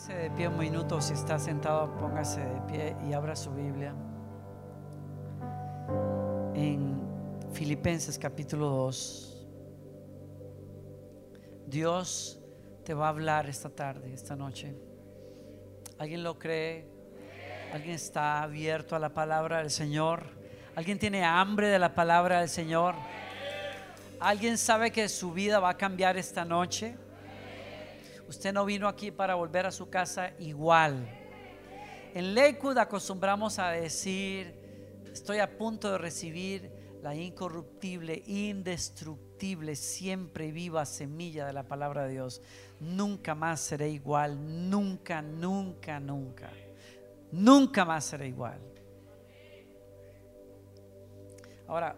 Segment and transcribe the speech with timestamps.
[0.00, 3.94] Póngase de pie un minuto, si está sentado, póngase de pie y abra su Biblia.
[6.54, 6.98] En
[7.52, 9.46] Filipenses capítulo 2.
[11.66, 12.40] Dios
[12.82, 14.74] te va a hablar esta tarde, esta noche.
[15.98, 16.88] ¿Alguien lo cree?
[17.74, 20.24] ¿Alguien está abierto a la palabra del Señor?
[20.76, 22.94] ¿Alguien tiene hambre de la palabra del Señor?
[24.18, 26.96] ¿Alguien sabe que su vida va a cambiar esta noche?
[28.30, 31.04] Usted no vino aquí para volver a su casa igual.
[32.14, 34.54] En Lakewood acostumbramos a decir,
[35.12, 36.70] estoy a punto de recibir
[37.02, 42.40] la incorruptible, indestructible, siempre viva semilla de la palabra de Dios.
[42.78, 46.52] Nunca más seré igual, nunca, nunca, nunca.
[47.32, 48.60] Nunca más seré igual.
[51.66, 51.96] Ahora,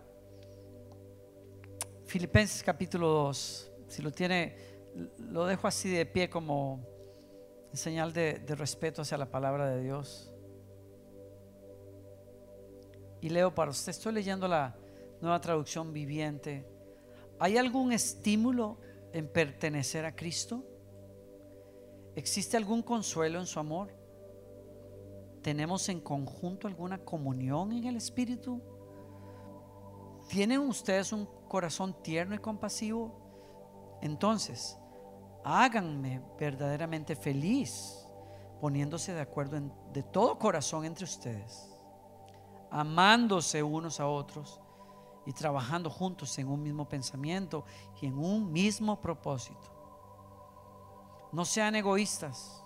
[2.06, 4.71] Filipenses capítulo 2, si lo tiene
[5.18, 6.80] lo dejo así de pie como
[7.72, 10.30] señal de, respeto hacia la palabra de Dios.
[13.20, 14.76] Y leo para usted, estoy leyendo la
[15.20, 16.66] nueva traducción viviente.
[17.38, 18.78] ¿Hay algún estímulo
[19.12, 20.64] en pertenecer a Cristo?
[22.14, 23.94] ¿Existe algún consuelo en su amor?
[25.40, 28.60] ¿Tenemos en conjunto alguna comunión en el Espíritu?
[30.28, 33.98] ¿Tienen ustedes un corazón tierno y compasivo?
[34.02, 34.78] Entonces,
[35.44, 38.06] háganme verdaderamente feliz,
[38.60, 39.60] poniéndose de acuerdo
[39.92, 41.68] de todo corazón entre ustedes,
[42.70, 44.60] amándose unos a otros
[45.26, 47.64] y trabajando juntos en un mismo pensamiento
[48.00, 49.70] y en un mismo propósito.
[51.32, 52.62] No sean egoístas,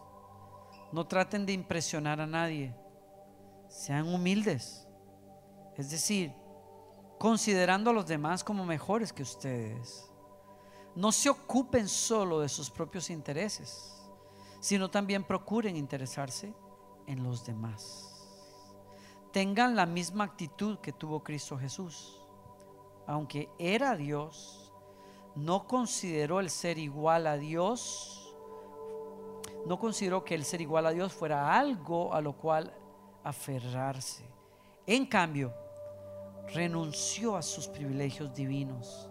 [0.93, 2.75] no traten de impresionar a nadie,
[3.69, 4.87] sean humildes,
[5.77, 6.35] es decir,
[7.19, 10.11] considerando a los demás como mejores que ustedes
[10.97, 14.03] no se ocupen solo de sus propios intereses,
[14.61, 16.55] sino también procuren interesarse
[17.07, 18.27] en los demás.
[19.31, 22.23] Tengan la misma actitud que tuvo Cristo Jesús.
[23.07, 24.73] Aunque era Dios,
[25.35, 28.35] no consideró el ser igual a Dios,
[29.67, 32.73] no consideró que el ser igual a Dios fuera algo a lo cual
[33.23, 34.25] aferrarse.
[34.87, 35.53] En cambio,
[36.55, 39.11] renunció a sus privilegios divinos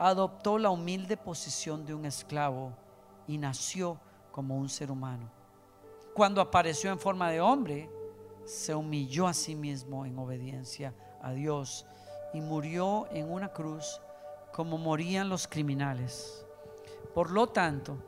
[0.00, 2.72] adoptó la humilde posición de un esclavo
[3.26, 4.00] y nació
[4.32, 5.30] como un ser humano.
[6.14, 7.90] Cuando apareció en forma de hombre,
[8.46, 11.84] se humilló a sí mismo en obediencia a Dios
[12.32, 14.00] y murió en una cruz
[14.54, 16.46] como morían los criminales.
[17.14, 17.98] Por lo tanto,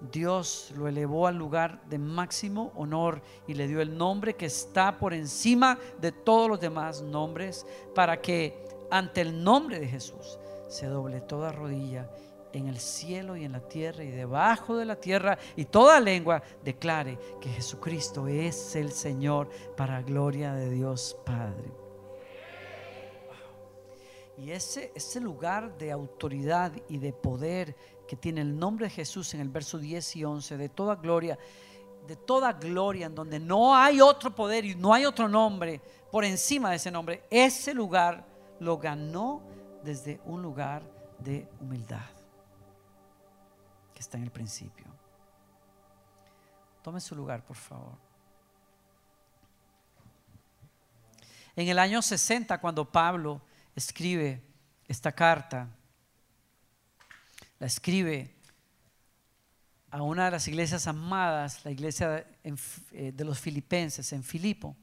[0.00, 4.98] Dios lo elevó al lugar de máximo honor y le dio el nombre que está
[4.98, 7.64] por encima de todos los demás nombres
[7.94, 12.10] para que ante el nombre de Jesús se doble toda rodilla
[12.52, 16.42] en el cielo y en la tierra y debajo de la tierra y toda lengua
[16.64, 21.70] declare que Jesucristo es el Señor para gloria de Dios Padre.
[24.38, 27.74] Y ese, ese lugar de autoridad y de poder
[28.06, 31.38] que tiene el nombre de Jesús en el verso 10 y 11, de toda gloria,
[32.06, 36.24] de toda gloria en donde no hay otro poder y no hay otro nombre por
[36.24, 38.26] encima de ese nombre, ese lugar
[38.60, 39.42] lo ganó
[39.86, 40.82] desde un lugar
[41.20, 42.10] de humildad
[43.94, 44.84] que está en el principio.
[46.82, 47.96] Tome su lugar, por favor.
[51.54, 53.40] En el año 60, cuando Pablo
[53.74, 54.42] escribe
[54.88, 55.68] esta carta,
[57.58, 58.34] la escribe
[59.90, 64.76] a una de las iglesias amadas, la iglesia eh, de los filipenses en Filipo.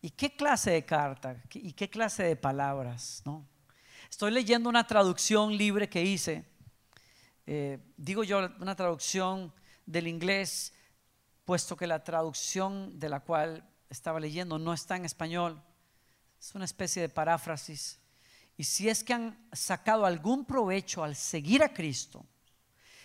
[0.00, 1.36] ¿Y qué clase de carta?
[1.52, 3.20] ¿Y qué clase de palabras?
[3.26, 3.44] ¿no?
[4.14, 6.44] Estoy leyendo una traducción libre que hice.
[7.48, 9.52] Eh, digo yo una traducción
[9.86, 10.72] del inglés,
[11.44, 15.60] puesto que la traducción de la cual estaba leyendo no está en español.
[16.38, 17.98] Es una especie de paráfrasis.
[18.56, 22.24] Y si es que han sacado algún provecho al seguir a Cristo,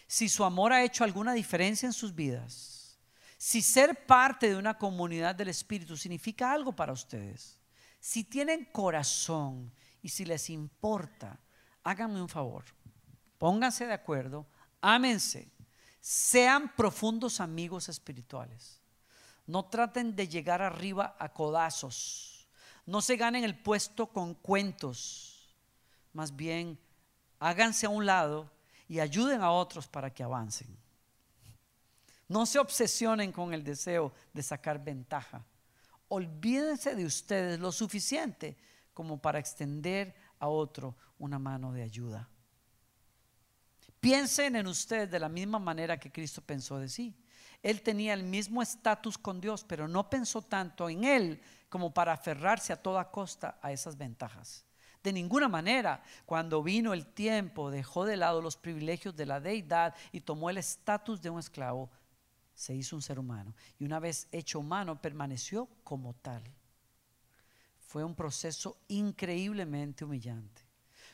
[0.06, 3.00] si su amor ha hecho alguna diferencia en sus vidas,
[3.36, 7.58] si ser parte de una comunidad del Espíritu significa algo para ustedes,
[8.00, 11.40] si tienen corazón y si les importa,
[11.84, 12.64] háganme un favor.
[13.38, 14.46] Pónganse de acuerdo,
[14.82, 15.52] ámense,
[16.02, 18.80] sean profundos amigos espirituales.
[19.48, 22.48] No traten de llegar arriba a codazos.
[22.86, 25.56] No se ganen el puesto con cuentos.
[26.14, 26.80] Más bien,
[27.40, 28.50] háganse a un lado
[28.88, 30.78] y ayuden a otros para que avancen.
[32.28, 35.44] No se obsesionen con el deseo de sacar ventaja.
[36.10, 38.58] Olvídense de ustedes lo suficiente
[38.94, 42.30] como para extender a otro una mano de ayuda.
[44.00, 47.14] Piensen en ustedes de la misma manera que Cristo pensó de sí.
[47.62, 52.14] Él tenía el mismo estatus con Dios, pero no pensó tanto en Él como para
[52.14, 54.66] aferrarse a toda costa a esas ventajas.
[55.04, 59.96] De ninguna manera, cuando vino el tiempo, dejó de lado los privilegios de la deidad
[60.12, 61.90] y tomó el estatus de un esclavo,
[62.54, 63.56] se hizo un ser humano.
[63.78, 66.44] Y una vez hecho humano, permaneció como tal.
[67.90, 70.62] Fue un proceso increíblemente humillante.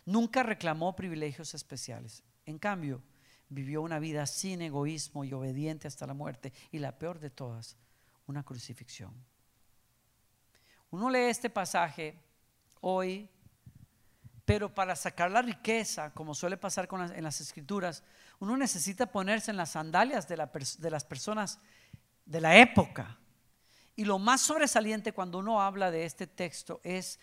[0.04, 2.22] Nunca reclamó privilegios especiales.
[2.46, 3.02] En cambio,
[3.48, 6.52] vivió una vida sin egoísmo y obediente hasta la muerte.
[6.74, 7.78] Y la peor de todas,
[8.28, 9.14] una crucifixión.
[10.92, 12.20] Uno lee este pasaje
[12.82, 13.30] hoy,
[14.44, 18.04] pero para sacar la riqueza, como suele pasar con en las escrituras,
[18.40, 20.36] uno necesita ponerse en las sandalias de,
[20.80, 21.58] de las personas
[22.26, 23.18] de la época.
[23.96, 27.20] Y lo más sobresaliente cuando uno habla de este texto es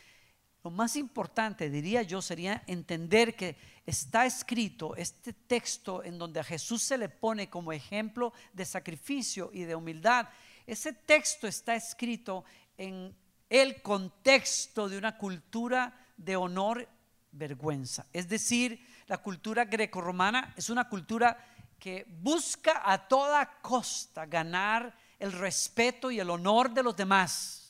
[0.64, 6.44] lo más importante, diría yo, sería entender que está escrito este texto en donde a
[6.44, 10.28] Jesús se le pone como ejemplo de sacrificio y de humildad.
[10.64, 12.44] Ese texto está escrito
[12.78, 13.14] en
[13.50, 16.88] el contexto de una cultura de honor,
[17.32, 18.06] vergüenza.
[18.12, 21.44] Es decir, la cultura grecorromana es una cultura
[21.80, 27.62] que busca a toda costa ganar el respeto y el honor de los demás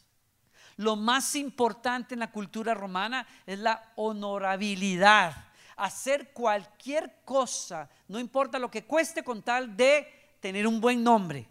[0.77, 5.35] lo más importante en la cultura romana es la honorabilidad.
[5.77, 11.49] Hacer cualquier cosa, no importa lo que cueste con tal de tener un buen nombre,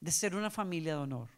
[0.00, 1.28] de ser una familia de honor.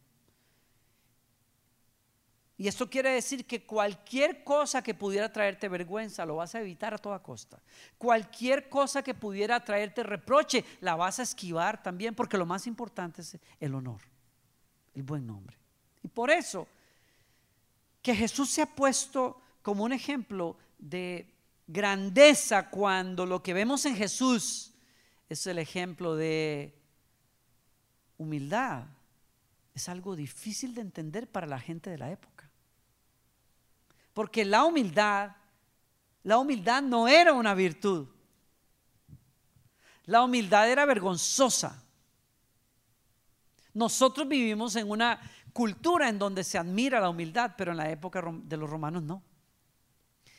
[2.59, 6.95] Y esto quiere decir que cualquier cosa que pudiera traerte vergüenza lo vas a evitar
[6.95, 7.61] a toda costa.
[7.99, 13.21] Cualquier cosa que pudiera traerte reproche la vas a esquivar también porque lo más importante
[13.21, 14.01] es el honor,
[14.95, 15.59] el buen nombre.
[16.03, 16.67] Y por eso
[18.01, 21.35] que Jesús se ha puesto como un ejemplo de
[21.67, 24.73] grandeza cuando lo que vemos en Jesús
[25.29, 26.73] es el ejemplo de
[28.17, 28.85] humildad.
[29.75, 32.36] Es algo difícil de entender para la gente de la época.
[34.17, 35.37] Porque la humildad,
[36.23, 38.09] la humildad no era una virtud.
[40.07, 41.85] La humildad era vergonzosa.
[43.75, 45.21] Nosotros vivimos en una
[45.53, 49.23] cultura en donde se admira la humildad, pero en la época de los romanos no.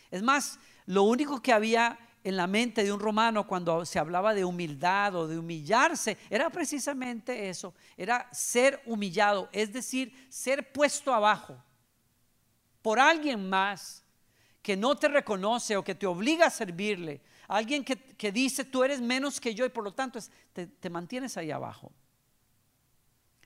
[0.09, 0.57] Es más,
[0.88, 5.13] lo único que había en la mente de un romano cuando se hablaba de humildad
[5.13, 11.63] o de humillarse era precisamente eso, era ser humillado, es decir, ser puesto abajo
[12.88, 14.01] por alguien más
[14.62, 17.19] que no te reconoce o que te obliga a servirle,
[17.50, 20.18] alguien que, dice tú eres menos que yo y por lo tanto
[20.54, 21.92] te mantienes ahí abajo.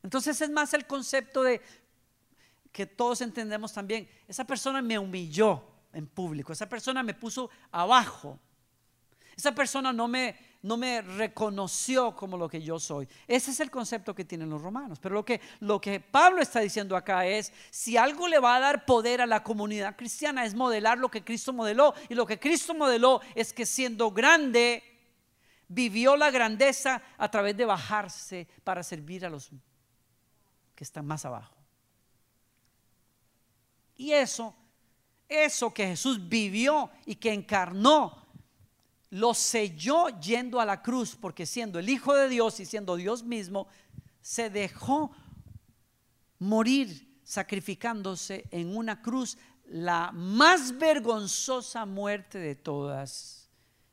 [0.03, 1.59] Entonces es más el concepto de
[2.71, 8.37] que todos entendemos también, esa persona me humilló en público, esa persona me puso abajo,
[9.35, 13.07] esa persona no me, no me reconoció como lo que yo soy.
[13.27, 14.99] Ese es el concepto que tienen los romanos.
[14.99, 18.59] Pero lo que, lo que Pablo está diciendo acá es, si algo le va a
[18.59, 21.95] dar poder a la comunidad cristiana es modelar lo que Cristo modeló.
[22.09, 24.83] Y lo que Cristo modeló es que siendo grande,
[25.67, 29.49] vivió la grandeza a través de bajarse para servir a los
[30.75, 31.55] que están más abajo.
[33.95, 34.55] Y eso,
[35.27, 38.20] eso que Jesús vivió y que encarnó,
[39.11, 43.23] lo selló yendo a la cruz, porque siendo el Hijo de Dios y siendo Dios
[43.23, 43.67] mismo,
[44.21, 45.11] se dejó
[46.39, 53.49] morir sacrificándose en una cruz, la más vergonzosa muerte de todas,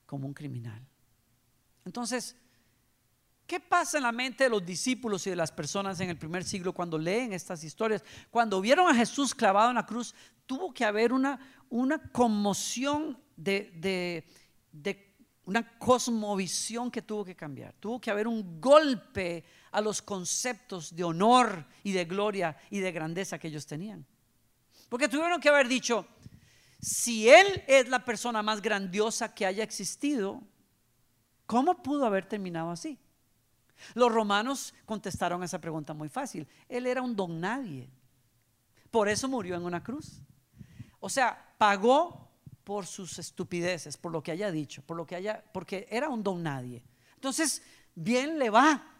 [0.06, 0.86] como un criminal.
[1.84, 2.36] Entonces,
[3.48, 6.44] ¿Qué pasa en la mente de los discípulos y de las personas en el primer
[6.44, 8.04] siglo cuando leen estas historias?
[8.30, 13.70] Cuando vieron a Jesús clavado en la cruz, tuvo que haber una, una conmoción de,
[14.70, 15.07] de
[15.48, 17.72] una cosmovisión que tuvo que cambiar.
[17.80, 22.92] Tuvo que haber un golpe a los conceptos de honor y de gloria y de
[22.92, 24.04] grandeza que ellos tenían.
[24.90, 26.06] Porque tuvieron que haber dicho,
[26.82, 30.42] si Él es la persona más grandiosa que haya existido,
[31.46, 32.98] ¿cómo pudo haber terminado así?
[33.94, 36.46] Los romanos contestaron esa pregunta muy fácil.
[36.68, 37.88] Él era un don nadie.
[38.90, 40.20] Por eso murió en una cruz.
[41.00, 42.27] O sea, pagó
[42.68, 46.22] por sus estupideces, por lo que haya dicho, por lo que haya, porque era un
[46.22, 46.84] don nadie.
[47.14, 47.62] Entonces,
[47.94, 48.94] bien le va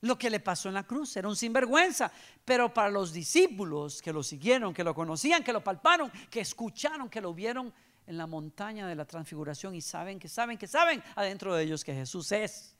[0.00, 2.10] lo que le pasó en la cruz, era un sinvergüenza,
[2.46, 7.10] pero para los discípulos que lo siguieron, que lo conocían, que lo palparon, que escucharon,
[7.10, 7.74] que lo vieron
[8.06, 11.84] en la montaña de la transfiguración y saben que saben que saben adentro de ellos
[11.84, 12.74] que Jesús es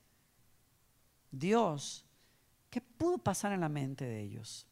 [1.31, 2.07] Dios,
[2.71, 4.67] ¿qué pudo pasar en la mente de ellos?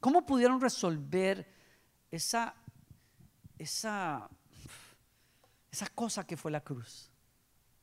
[0.00, 1.48] ¿Cómo pudieron resolver
[2.10, 2.56] esa,
[3.58, 4.28] esa,
[5.70, 7.10] esa cosa que fue la cruz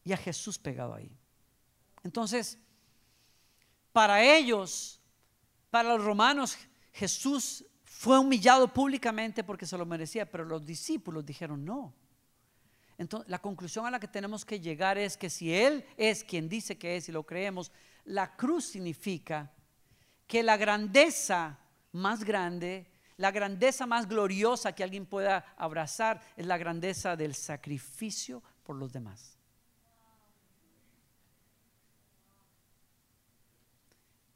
[0.03, 1.11] y a Jesús pegado ahí?
[2.03, 2.57] Entonces,
[3.91, 4.99] Para ellos,
[5.69, 6.57] para los romanos,
[6.91, 11.93] Jesús fue humillado públicamente porque se lo merecía, pero los discípulos dijeron no.
[12.97, 16.49] Entonces, la conclusión a la que tenemos que llegar es que si Él es quien
[16.49, 17.71] dice que es y lo creemos,
[18.03, 19.49] la cruz significa
[20.27, 21.57] que la grandeza
[21.93, 22.85] más grande,
[23.17, 28.91] la grandeza más gloriosa que alguien pueda abrazar es la grandeza del sacrificio por los
[28.91, 29.37] demás.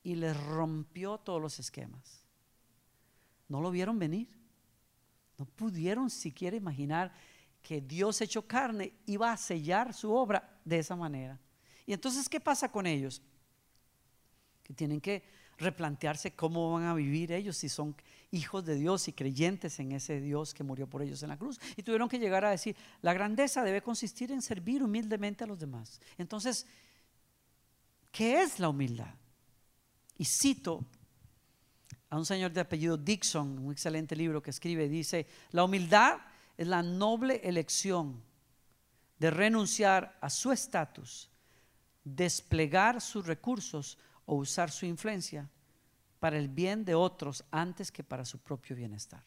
[0.03, 2.24] Y les rompió todos los esquemas.
[3.50, 4.29] No lo vieron venir.
[5.38, 7.13] No pudieron siquiera imaginar
[7.62, 11.39] que Dios hecho carne iba a sellar su obra de esa manera.
[11.86, 13.21] Y entonces, ¿qué pasa con ellos?
[14.63, 15.24] Que tienen que
[15.57, 17.95] replantearse cómo van a vivir ellos si son
[18.31, 21.59] hijos de Dios y creyentes en ese Dios que murió por ellos en la cruz.
[21.75, 25.59] Y tuvieron que llegar a decir, la grandeza debe consistir en servir humildemente a los
[25.59, 26.00] demás.
[26.17, 26.65] Entonces,
[28.12, 29.13] ¿qué es la humildad?
[30.17, 30.86] Y cito
[32.09, 36.17] a un señor de apellido Dixon, un excelente libro que escribe, dice, la humildad
[36.57, 38.21] es la noble elección
[39.17, 41.29] de renunciar a su estatus,
[42.03, 45.50] desplegar sus recursos o usar su influencia
[46.20, 49.24] para el bien de otros antes que para su propio bienestar.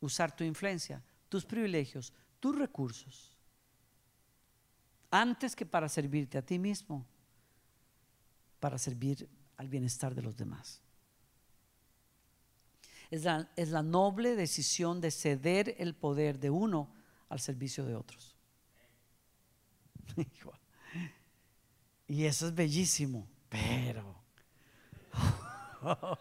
[0.00, 3.36] Usar tu influencia, tus privilegios, tus recursos,
[5.10, 7.06] antes que para servirte a ti mismo,
[8.58, 10.80] para servir al bienestar de los demás.
[13.10, 16.94] Es la, es la noble decisión de ceder el poder de uno
[17.28, 18.36] al servicio de otros.
[22.10, 24.16] Y eso es bellísimo, pero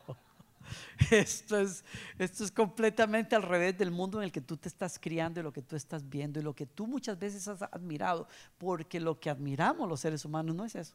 [1.10, 1.84] esto es,
[2.20, 5.44] esto es completamente al revés del mundo en el que tú te estás criando y
[5.44, 8.28] lo que tú estás viendo y lo que tú muchas veces has admirado,
[8.60, 10.94] porque lo que admiramos los seres humanos no es eso.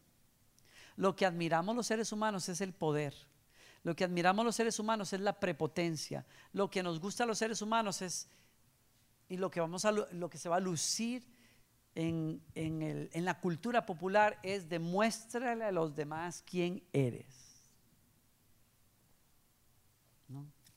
[0.94, 3.16] Lo que admiramos los seres humanos es el poder.
[3.82, 6.24] Lo que admiramos los seres humanos es la prepotencia.
[6.52, 8.28] Lo que nos gusta a los seres humanos es
[9.28, 11.33] y lo que vamos a lo que se va a lucir
[11.94, 17.44] en, la cultura popular es demuéstrale a los demás quién eres.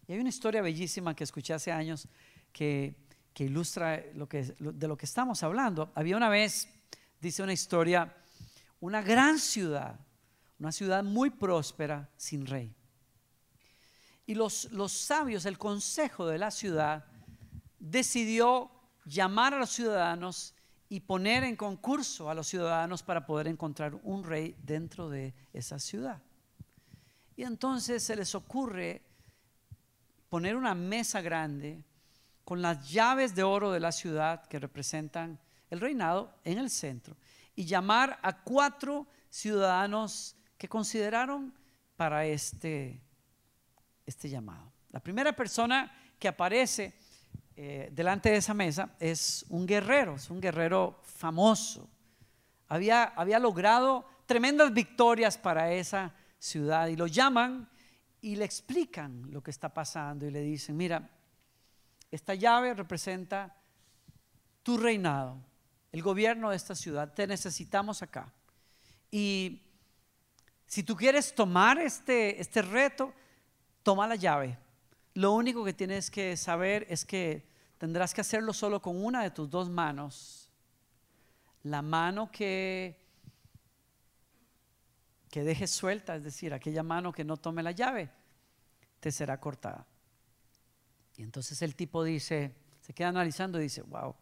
[0.07, 2.07] Y hay una historia bellísima que escuché hace años
[2.53, 2.95] que,
[3.39, 5.91] ilustra lo que, de lo que estamos hablando.
[5.95, 6.69] Había una vez,
[7.19, 8.15] dice una historia,
[8.79, 9.99] una gran ciudad,
[10.59, 12.73] una ciudad muy próspera sin rey.
[14.25, 17.05] Y los, los sabios, el consejo de la ciudad,
[17.79, 18.71] decidió
[19.05, 20.53] llamar a los ciudadanos
[20.89, 25.79] y poner en concurso a los ciudadanos para poder encontrar un rey dentro de esa
[25.79, 26.21] ciudad.
[27.35, 29.01] Y entonces se les ocurre
[30.29, 31.83] poner una mesa grande
[32.43, 35.39] con las llaves de oro de la ciudad que representan
[35.69, 37.17] el reinado en el centro
[37.55, 41.53] y llamar a cuatro ciudadanos que consideraron
[41.95, 43.01] para este,
[44.05, 44.71] este llamado.
[44.91, 46.97] La primera persona que aparece
[47.59, 51.89] eh, delante de esa mesa es un guerrero, es un guerrero famoso.
[52.67, 57.67] Había, había logrado tremendas victorias para esa ciudad y lo llaman
[58.21, 61.09] y le explican lo que está pasando y le dicen, mira,
[62.11, 63.55] esta llave representa
[64.61, 65.39] tu reinado,
[65.91, 68.31] el gobierno de esta ciudad, te necesitamos acá.
[69.09, 69.63] Y
[70.67, 73.11] si tú quieres tomar este, este reto,
[73.81, 74.59] toma la llave.
[75.17, 77.43] Lo único que tienes que saber es que
[77.79, 80.47] tendrás que hacerlo solo con una de tus dos manos.
[81.63, 83.03] La mano que,
[85.31, 88.11] que dejes suelta, es decir, aquella mano que no tome la llave,
[88.99, 89.87] te será cortada.
[91.15, 94.13] Y entonces el tipo dice, se queda analizando y dice, wow,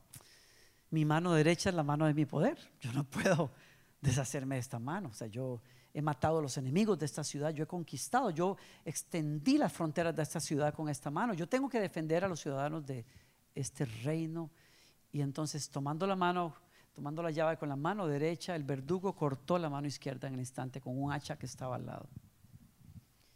[0.92, 2.58] mi mano derecha es la mano de mi poder.
[2.80, 3.52] Yo no puedo
[4.00, 5.10] deshacerme de esta mano.
[5.10, 5.62] O sea, yo
[5.96, 10.16] he matado a los enemigos de esta ciudad, yo he conquistado, yo extendí las fronteras
[10.16, 11.34] de esta ciudad con esta mano.
[11.34, 13.06] Yo tengo que defender a los ciudadanos de,
[13.56, 14.52] este reino.
[15.12, 16.54] Y entonces tomando la mano,
[16.94, 20.42] tomando la llave con la mano derecha, el verdugo cortó la mano izquierda en el
[20.42, 22.08] instante con un hacha que estaba al lado.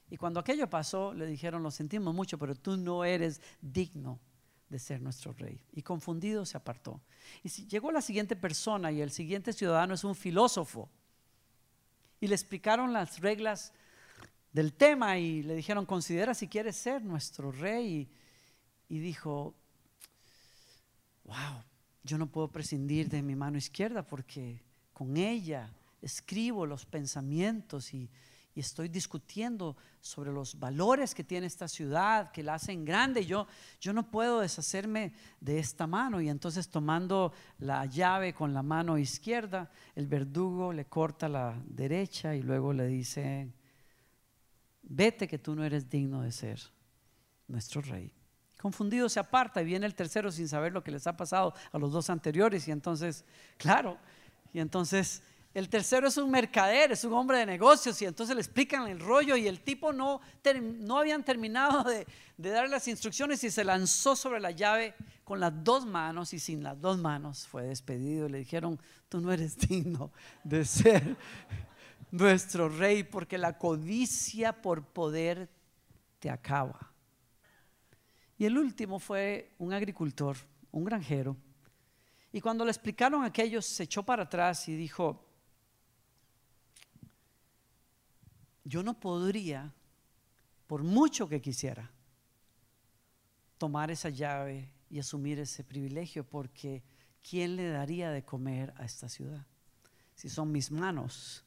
[0.10, 4.20] Y cuando aquello pasó, le dijeron, lo sentimos mucho, pero tú no eres digno
[4.68, 5.64] de ser nuestro rey.
[5.72, 7.00] Y confundido se apartó.
[7.44, 10.90] Y llegó la siguiente persona y el siguiente ciudadano es un filósofo.
[12.20, 13.74] Y le explicaron las reglas
[14.52, 18.10] del tema y le dijeron, considera si quieres ser nuestro rey.
[18.90, 19.56] Y, y dijo,
[21.26, 21.64] wow,
[22.04, 24.62] yo no puedo prescindir de mi mano izquierda porque
[24.94, 25.70] con ella
[26.02, 28.10] escribo los pensamientos y,
[28.60, 33.26] estoy discutiendo sobre los valores que tiene esta ciudad, que la hacen grande.
[33.26, 33.48] Yo,
[33.80, 36.22] yo no puedo deshacerme de esta mano.
[36.22, 42.36] Y entonces tomando la llave con la mano izquierda, el verdugo le corta la derecha
[42.36, 43.52] y luego le dice,
[44.84, 46.60] vete que tú no eres digno de ser
[47.48, 48.14] nuestro rey.
[48.60, 51.78] Confundido se aparta y viene el tercero sin saber lo que les ha pasado a
[51.78, 52.68] los dos anteriores.
[52.68, 53.24] Y entonces,
[53.58, 53.98] claro,
[54.52, 58.42] y entonces el tercero es un mercader, es un hombre de negocios y entonces le
[58.42, 60.22] explican el rollo y el tipo no,
[60.80, 62.06] no habían terminado de,
[62.38, 66.40] de dar las instrucciones y se lanzó sobre la llave con las dos manos y
[66.40, 68.30] sin las dos manos fue despedido.
[68.30, 68.80] Le dijeron,
[69.10, 70.12] tú no eres digno
[70.44, 71.18] de ser
[72.12, 75.50] nuestro rey porque la codicia por poder
[76.20, 76.92] te acaba.
[78.38, 80.38] Y el último fue un agricultor,
[80.72, 81.36] un granjero.
[82.32, 85.29] Y cuando le explicaron aquello, se echó para atrás y dijo,
[88.64, 89.74] yo no podría,
[90.68, 91.92] por mucho que quisiera,
[93.58, 96.84] tomar esa llave y asumir ese privilegio, porque
[97.28, 99.46] ¿quién le daría de comer a esta ciudad?
[100.16, 101.46] Si son mis manos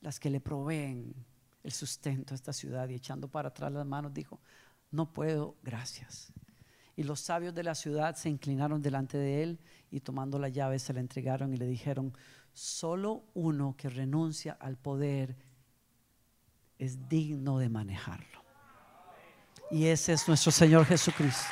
[0.00, 1.14] las que le proveen
[1.62, 4.40] el sustento a esta ciudad y echando para atrás las manos dijo,
[4.90, 6.32] no puedo, gracias.
[6.96, 9.58] Y los sabios de la ciudad se inclinaron delante de él
[9.90, 12.16] y tomando la llave se la entregaron y le dijeron,
[12.52, 15.36] solo uno que renuncia al poder
[16.78, 18.44] es digno de manejarlo.
[19.70, 21.44] Y ese es nuestro Señor Jesucristo.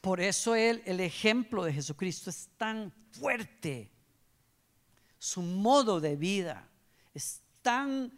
[0.00, 3.90] Por eso él, el ejemplo de Jesucristo es tan fuerte.
[5.18, 6.68] Su modo de vida
[7.12, 8.12] es tan,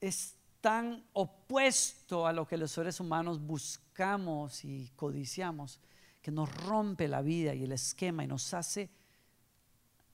[0.00, 5.80] es tan opuesto a lo que los seres humanos buscamos y codiciamos,
[6.22, 8.88] que nos rompe la vida y el esquema y nos hace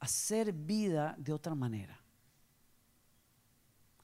[0.04, 1.98] hacer vida de otra manera.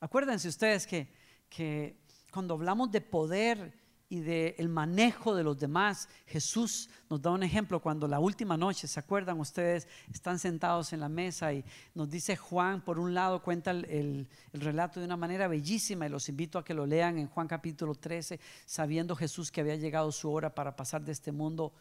[0.01, 1.13] Acuérdense ustedes que,
[1.49, 2.01] que
[2.33, 3.79] cuando hablamos de poder
[4.09, 8.89] y del manejo de los demás, Jesús nos da un ejemplo cuando la última noche,
[8.89, 9.87] ¿se acuerdan ustedes?
[10.13, 14.61] Están sentados en la mesa y nos dice Juan, por un lado cuenta el, el,
[14.61, 17.95] relato de una manera bellísima y los invito a que lo lean en Juan capítulo
[17.95, 21.73] 13, sabiendo Jesús que había llegado su hora para pasar de este mundo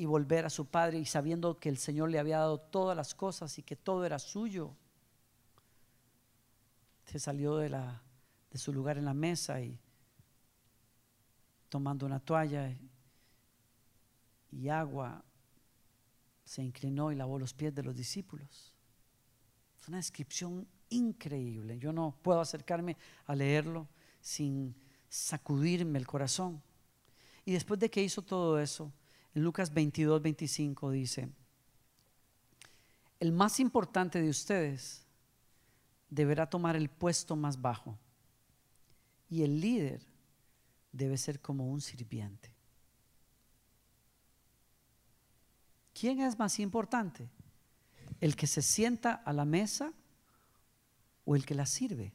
[0.00, 3.14] y volver a su padre y sabiendo que el Señor le había dado todas las
[3.14, 4.74] cosas y que todo era suyo.
[7.04, 8.00] Se salió de, la,
[8.50, 9.78] de su lugar en la mesa y
[11.68, 12.74] tomando una toalla
[14.50, 15.22] y agua,
[16.44, 18.74] se inclinó y lavó los pies de los discípulos.
[19.78, 21.78] Es una descripción increíble.
[21.78, 23.86] Yo no puedo acercarme a leerlo
[24.22, 24.74] sin
[25.10, 26.62] sacudirme el corazón.
[27.44, 28.90] Y después de que hizo todo eso,
[29.34, 31.28] en Lucas 22, 25 dice,
[33.20, 35.06] el más importante de ustedes
[36.08, 37.98] deberá tomar el puesto más bajo
[39.28, 40.02] y el líder
[40.90, 42.50] debe ser como un sirviente.
[45.92, 47.28] ¿Quién es más importante?
[48.20, 49.92] ¿El que se sienta a la mesa
[51.24, 52.12] o el que la sirve?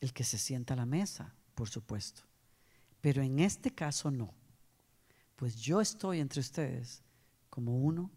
[0.00, 2.22] El que se sienta a la mesa, por supuesto.
[3.00, 4.32] Pero en este caso no
[5.36, 7.02] pues yo estoy entre ustedes
[7.50, 8.10] como uno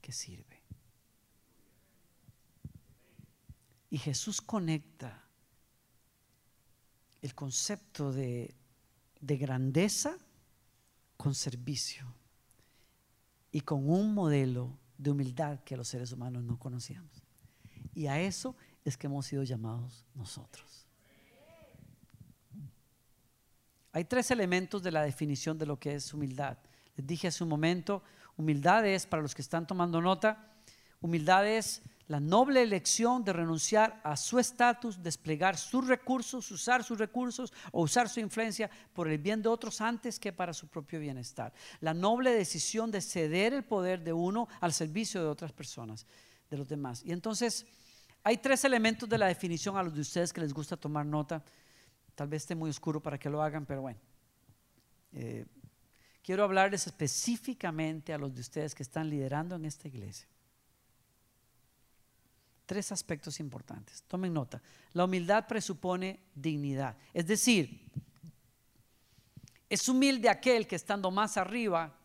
[0.00, 0.62] que sirve.
[3.90, 5.24] Y Jesús conecta
[7.22, 8.54] el concepto de,
[9.20, 10.16] de grandeza
[11.16, 12.06] con servicio
[13.50, 17.22] y con un modelo de humildad que los seres humanos no conocíamos.
[17.94, 18.54] Y a eso
[18.84, 20.77] es que hemos sido llamados nosotros.
[23.98, 26.56] Hay tres elementos de la definición de lo que es humildad.
[26.94, 28.04] Les dije hace un momento,
[28.36, 30.52] humildad es, para los que están tomando nota,
[31.00, 36.96] humildad es la noble elección de renunciar a su estatus, desplegar sus recursos, usar sus
[36.96, 41.00] recursos o usar su influencia por el bien de otros antes que para su propio
[41.00, 41.52] bienestar.
[41.80, 46.06] La noble decisión de ceder el poder de uno al servicio de otras personas,
[46.48, 47.02] de los demás.
[47.04, 47.66] Y entonces
[48.22, 51.42] hay tres elementos de la definición a los de ustedes que les gusta tomar nota.
[52.18, 54.00] Tal vez esté muy oscuro para que lo hagan, pero bueno.
[55.12, 55.46] Eh,
[56.20, 60.26] quiero hablarles específicamente a los de ustedes que están liderando en esta iglesia.
[62.66, 64.02] Tres aspectos importantes.
[64.08, 64.60] Tomen nota.
[64.94, 66.96] La humildad presupone dignidad.
[67.14, 67.88] Es decir,
[69.68, 71.96] es humilde aquel que estando más arriba,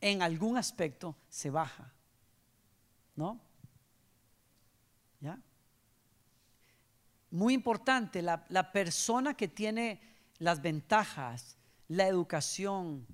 [0.00, 1.92] en algún aspecto se baja.
[3.16, 3.38] ¿No?
[5.20, 5.38] ¿Ya?
[7.30, 10.00] Muy importante, la, persona que tiene
[10.38, 11.56] las ventajas,
[11.88, 13.06] la educación,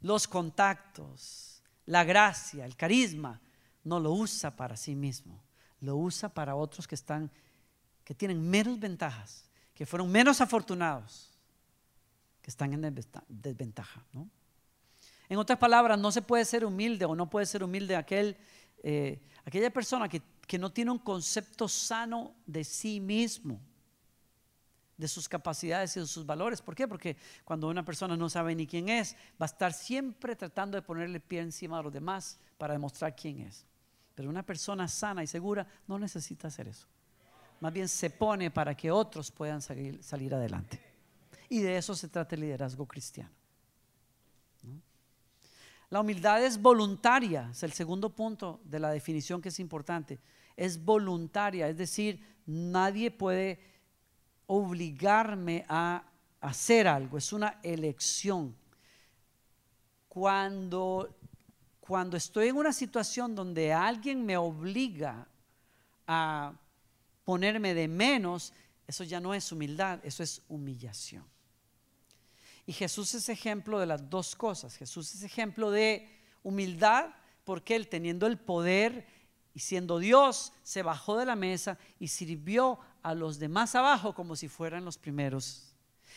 [0.00, 3.40] los contactos, la gracia, el carisma,
[3.84, 5.42] no lo usa para sí mismo,
[5.80, 7.30] lo usa para otros que están
[8.06, 11.36] que tienen menos ventajas, que fueron menos afortunados,
[12.40, 12.94] que están en
[13.28, 14.06] desventaja,
[15.28, 18.36] En otras palabras, no se puede ser humilde o no puede ser humilde aquel,
[18.84, 23.60] eh, aquella persona que, que no tiene un concepto sano de sí mismo
[24.96, 26.62] de sus capacidades y de sus valores.
[26.62, 26.88] ¿Por qué?
[26.88, 30.82] Porque cuando una persona no sabe ni quién es, va a estar siempre tratando de
[30.82, 33.66] ponerle pie encima a los demás para demostrar quién es.
[34.14, 36.86] Pero una persona sana y segura no necesita hacer eso.
[37.60, 40.80] Más bien se pone para que otros puedan salir, adelante.
[41.48, 43.30] Y de eso se trata el liderazgo cristiano.
[45.88, 50.18] La humildad es voluntaria, es el segundo punto de la definición que es importante.
[50.56, 53.60] Es voluntaria, es decir, nadie puede
[54.46, 56.04] obligarme a
[56.40, 58.56] hacer algo, es una elección.
[60.08, 61.14] Cuando,
[61.80, 65.28] cuando estoy en una situación donde alguien me obliga
[66.06, 66.54] a
[67.24, 68.52] ponerme de menos,
[68.86, 71.24] eso ya no es humildad, eso es humillación.
[72.66, 74.76] Y Jesús es ejemplo de las dos cosas.
[74.76, 76.08] Jesús es ejemplo de
[76.42, 77.10] humildad
[77.44, 79.06] porque él teniendo el poder
[79.56, 84.36] y siendo Dios, se bajó de la mesa y sirvió a los demás abajo como
[84.36, 85.74] si fueran los primeros.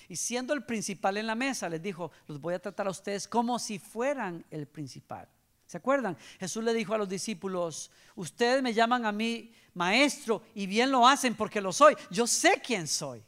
[0.09, 3.29] Y siendo el principal en la mesa, les dijo, los voy a tratar a ustedes
[3.29, 5.25] como si fueran el principal.
[5.65, 6.17] ¿Se acuerdan?
[6.37, 11.07] Jesús le dijo a los discípulos, ustedes me llaman a mí maestro y bien lo
[11.07, 11.95] hacen porque lo soy.
[12.11, 13.23] Yo sé quién soy.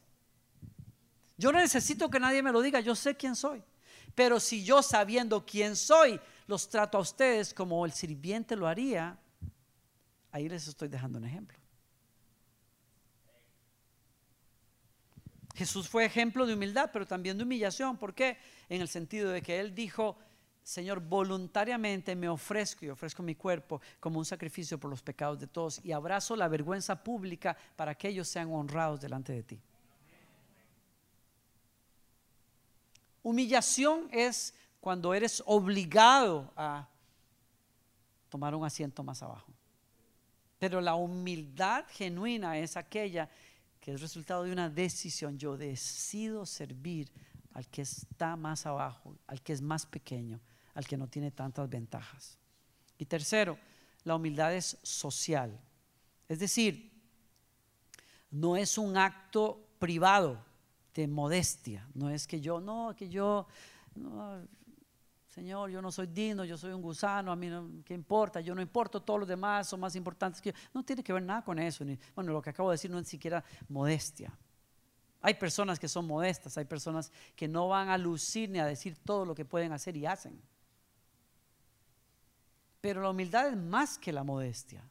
[1.38, 3.64] Yo no necesito que nadie me lo diga, yo sé quién soy.
[4.14, 9.18] Pero si yo sabiendo quién soy, los trato a ustedes como el sirviente lo haría,
[10.32, 11.58] Ahí les estoy dejando un ejemplo.
[15.56, 17.98] Jesús fue ejemplo de humildad, pero también de humillación.
[17.98, 18.38] ¿Por qué?
[18.70, 20.18] En el sentido de que Él dijo,
[20.64, 25.48] Señor, voluntariamente me ofrezco y ofrezco mi cuerpo como un sacrificio por los pecados de
[25.48, 29.62] todos y abrazo la vergüenza pública para que ellos sean honrados delante de ti.
[33.24, 36.88] Humillación es cuando eres obligado a
[38.30, 39.52] tomar un asiento más abajo.
[40.62, 43.28] Pero la humildad genuina es aquella
[43.80, 45.36] que es resultado de una decisión.
[45.40, 47.12] Yo decido servir
[47.54, 50.40] al que está más abajo, al que es más pequeño,
[50.76, 52.38] al que no tiene tantas ventajas.
[53.00, 53.58] Y tercero,
[54.04, 55.60] la humildad es social.
[56.30, 56.92] Es decir,
[58.30, 60.46] no es un acto privado
[60.94, 61.88] de modestia.
[61.96, 63.48] No es que yo, no, que yo,
[65.32, 68.42] Señor, yo no soy digno, yo soy un gusano, a mí no, ¿qué importa?
[68.42, 70.58] Yo no importo, todos los demás son más importantes que yo.
[70.74, 71.86] No tiene que ver nada con eso.
[72.14, 74.38] bueno, lo que acabo de decir no es siquiera modestia.
[75.22, 78.98] Hay personas que son modestas, hay personas que no van a lucir ni a decir
[79.06, 80.38] todo lo que pueden hacer y hacen.
[82.82, 84.84] Pero la humildad es más que la modestia,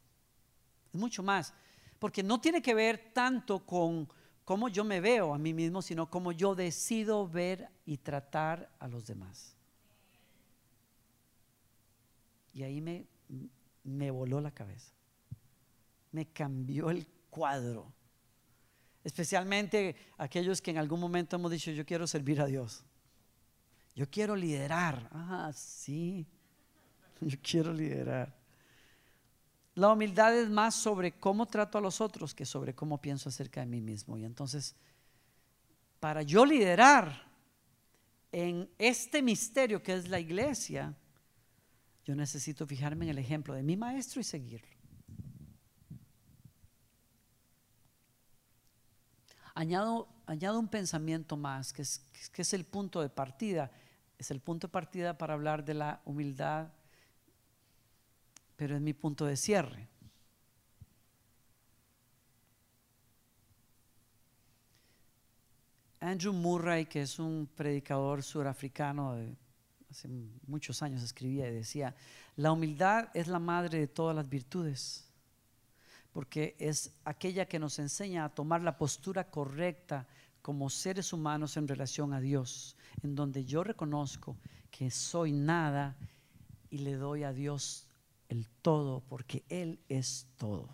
[0.91, 1.53] es mucho más,
[1.99, 4.09] porque no tiene que ver tanto con
[4.47, 8.89] cómo yo me veo a mí mismo, sino cómo yo decido ver y tratar a
[8.89, 9.60] los demás.
[12.53, 13.07] Y ahí me,
[13.85, 14.93] me voló la cabeza.
[16.13, 17.93] Me cambió el cuadro.
[19.03, 22.85] Especialmente aquellos que en algún momento hemos dicho, yo quiero servir a Dios.
[23.95, 25.09] Yo quiero liderar.
[25.13, 26.27] Ah, sí.
[27.21, 28.35] Yo quiero liderar.
[29.75, 33.61] La humildad es más sobre cómo trato a los otros que sobre cómo pienso acerca
[33.61, 34.17] de mí mismo.
[34.17, 34.75] Y entonces,
[36.01, 37.31] para yo liderar
[38.33, 40.95] en este misterio que es la iglesia,
[42.11, 44.77] yo necesito fijarme en el ejemplo de mi maestro y seguirlo.
[49.55, 52.01] Añado, añado un pensamiento más, que es,
[52.33, 53.71] que es el punto de partida.
[54.19, 56.73] Es el punto de partida para hablar de la humildad,
[58.57, 59.87] pero es mi punto de cierre.
[66.01, 69.37] Andrew Murray, que es un predicador surafricano de
[69.91, 70.09] hace
[70.47, 71.95] muchos años escribía y decía,
[72.37, 75.05] la humildad es la madre de todas las virtudes,
[76.13, 80.07] porque es aquella que nos enseña a tomar la postura correcta
[80.43, 84.37] como seres humanos en relación a Dios, en donde yo reconozco
[84.71, 85.97] que soy nada
[86.71, 87.87] y le doy a Dios
[88.29, 90.69] el todo, porque Él es todo.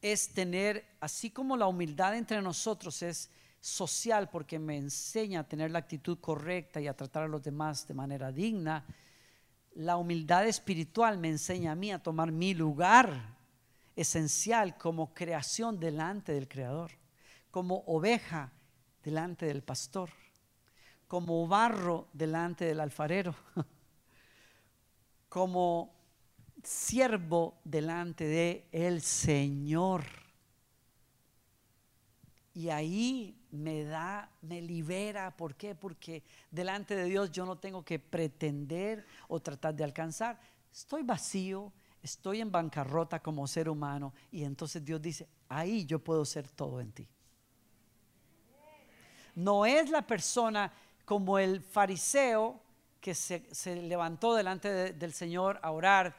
[0.00, 5.70] Es tener, así como la humildad entre nosotros es social porque me enseña a tener
[5.70, 8.84] la actitud correcta y a tratar a los demás de manera digna.
[9.74, 13.36] La humildad espiritual me enseña a mí a tomar mi lugar
[13.96, 16.92] esencial como creación delante del Creador,
[17.50, 18.52] como oveja
[19.02, 20.10] delante del pastor,
[21.08, 23.34] como barro delante del alfarero,
[25.28, 25.94] como
[26.62, 30.27] siervo delante de el Señor.
[32.58, 35.30] Y ahí me da, me libera.
[35.36, 35.76] ¿Por qué?
[35.76, 40.40] Porque delante de Dios yo no tengo que pretender o tratar de alcanzar.
[40.72, 44.12] Estoy vacío, estoy en bancarrota como ser humano.
[44.32, 47.06] Y entonces Dios dice, ahí yo puedo ser todo en ti.
[49.36, 50.72] No es la persona
[51.04, 52.60] como el fariseo
[53.00, 53.46] que se,
[53.82, 56.16] levantó delante del Señor a orar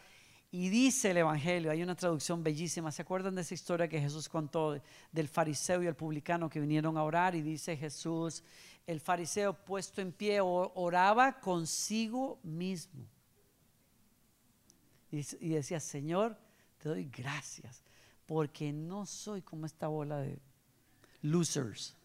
[0.51, 4.27] y dice el Evangelio, hay una traducción bellísima, ¿se acuerdan de esa historia que Jesús
[4.27, 4.81] contó
[5.11, 7.35] del fariseo y el publicano que vinieron a orar?
[7.35, 8.43] Y dice Jesús,
[8.87, 13.05] el fariseo puesto en pie oraba consigo mismo.
[15.11, 16.35] Y, decía, Señor,
[16.79, 17.83] te doy gracias,
[18.25, 20.39] porque no soy como esta bola de
[21.21, 21.95] losers.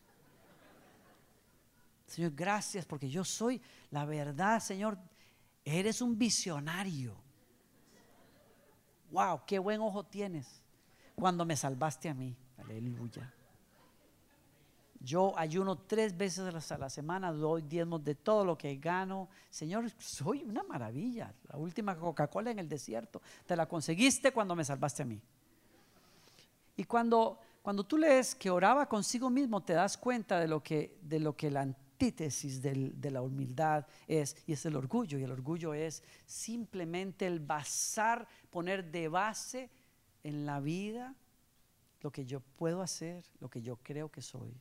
[2.07, 4.99] Señor, gracias porque yo soy la verdad, Señor.
[5.65, 7.24] Eres un visionario
[9.15, 10.61] wow, qué buen ojo tienes
[11.15, 12.37] cuando me salvaste a mí.
[12.59, 13.33] Aleluya.
[15.01, 19.29] Yo ayuno tres veces a la semana, doy diezmos de todo lo que gano.
[19.51, 21.33] Señor, soy una maravilla.
[21.49, 25.21] La última Coca-Cola en el desierto, te la conseguiste cuando me salvaste a mí.
[26.77, 30.99] Y cuando, cuando tú lees que oraba consigo mismo, te das cuenta de lo que,
[31.03, 31.63] de lo que la
[32.05, 35.19] antítesis de la humildad es, y es el orgullo.
[35.19, 39.71] Y el orgullo es simplemente el basar, poner de base
[40.23, 41.15] en la vida
[42.03, 44.55] lo que yo puedo hacer, lo que yo creo que soy.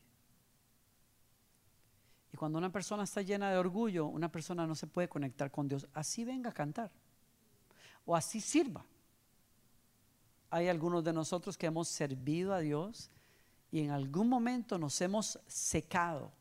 [2.31, 5.67] Y cuando una persona está llena de orgullo, una persona no se puede conectar con
[5.67, 5.87] Dios.
[5.93, 6.91] Así venga a cantar.
[8.05, 8.85] O así sirva.
[10.49, 13.11] Hay algunos de nosotros que hemos servido a Dios
[13.71, 16.31] y en algún momento nos hemos secado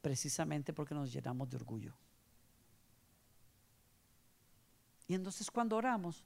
[0.00, 1.94] precisamente porque nos llenamos de orgullo.
[5.06, 6.24] Y entonces cuando oramos,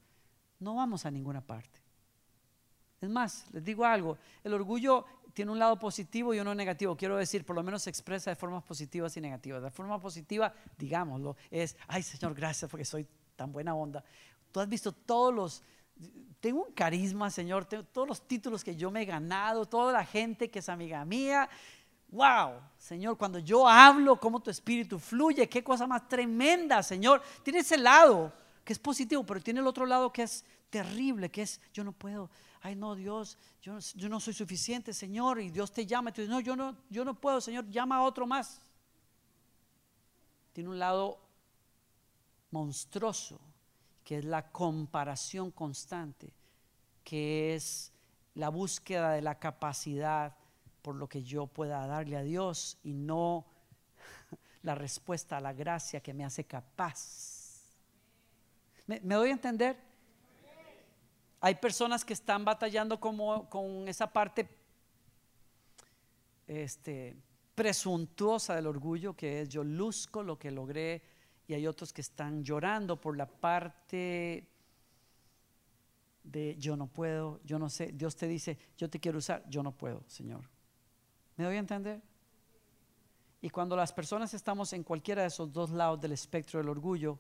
[0.60, 1.80] no vamos a ninguna parte.
[3.00, 6.96] Es más, les digo algo, el orgullo tiene un lado positivo y uno negativo.
[6.96, 9.62] Quiero decir, por lo menos se expresa de formas positivas y negativas.
[9.62, 13.06] De forma positiva, digámoslo, es, ay Señor, gracias porque soy
[13.37, 14.04] tan buena onda.
[14.52, 15.62] Tú has visto todos los,
[16.40, 20.04] tengo un carisma, Señor, tengo todos los títulos que yo me he ganado, toda la
[20.04, 21.48] gente que es amiga mía,
[22.14, 27.20] Wow, Señor, cuando yo hablo, cómo tu espíritu fluye, qué cosa más tremenda, Señor.
[27.42, 28.33] Tiene ese lado
[28.64, 31.90] que es positivo, pero tiene el otro lado que es terrible, que es yo no
[31.90, 32.31] puedo.
[32.62, 36.11] Ay, no, Dios, yo, no soy suficiente, Señor, y Dios te llama.
[36.11, 38.61] Y tú dices, no, yo no, yo no puedo, Señor, llama a otro más.
[40.53, 41.18] Tiene un lado
[42.53, 43.40] monstruoso,
[44.05, 46.33] que es la comparación constante,
[47.03, 47.92] que es
[48.37, 50.37] la búsqueda de la capacidad
[50.85, 53.47] por lo que yo pueda darle a Dios y no
[54.62, 57.64] la respuesta a la gracia que me hace capaz.
[58.87, 59.79] ¿Me, doy a entender?
[61.40, 64.47] Hay personas que están batallando como, con esa parte
[66.47, 67.16] este,
[67.55, 71.03] presuntuosa del orgullo, que es yo luzco lo que logré,
[71.47, 74.51] y hay otros que están llorando por la parte
[76.23, 79.62] de yo no puedo, yo no sé, Dios te dice, yo te quiero usar, yo
[79.62, 80.53] no puedo, Señor.
[81.37, 82.03] ¿Me doy a entender?
[83.40, 87.18] Y cuando las personas estamos en cualquiera de esos dos lados del espectro del orgullo,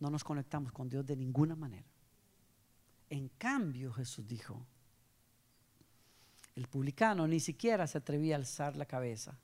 [0.00, 1.88] no nos conectamos con Dios de ninguna manera.
[3.08, 4.66] En cambio, Jesús dijo,
[6.54, 9.38] el publicano ni siquiera se atrevía a alzar la cabeza.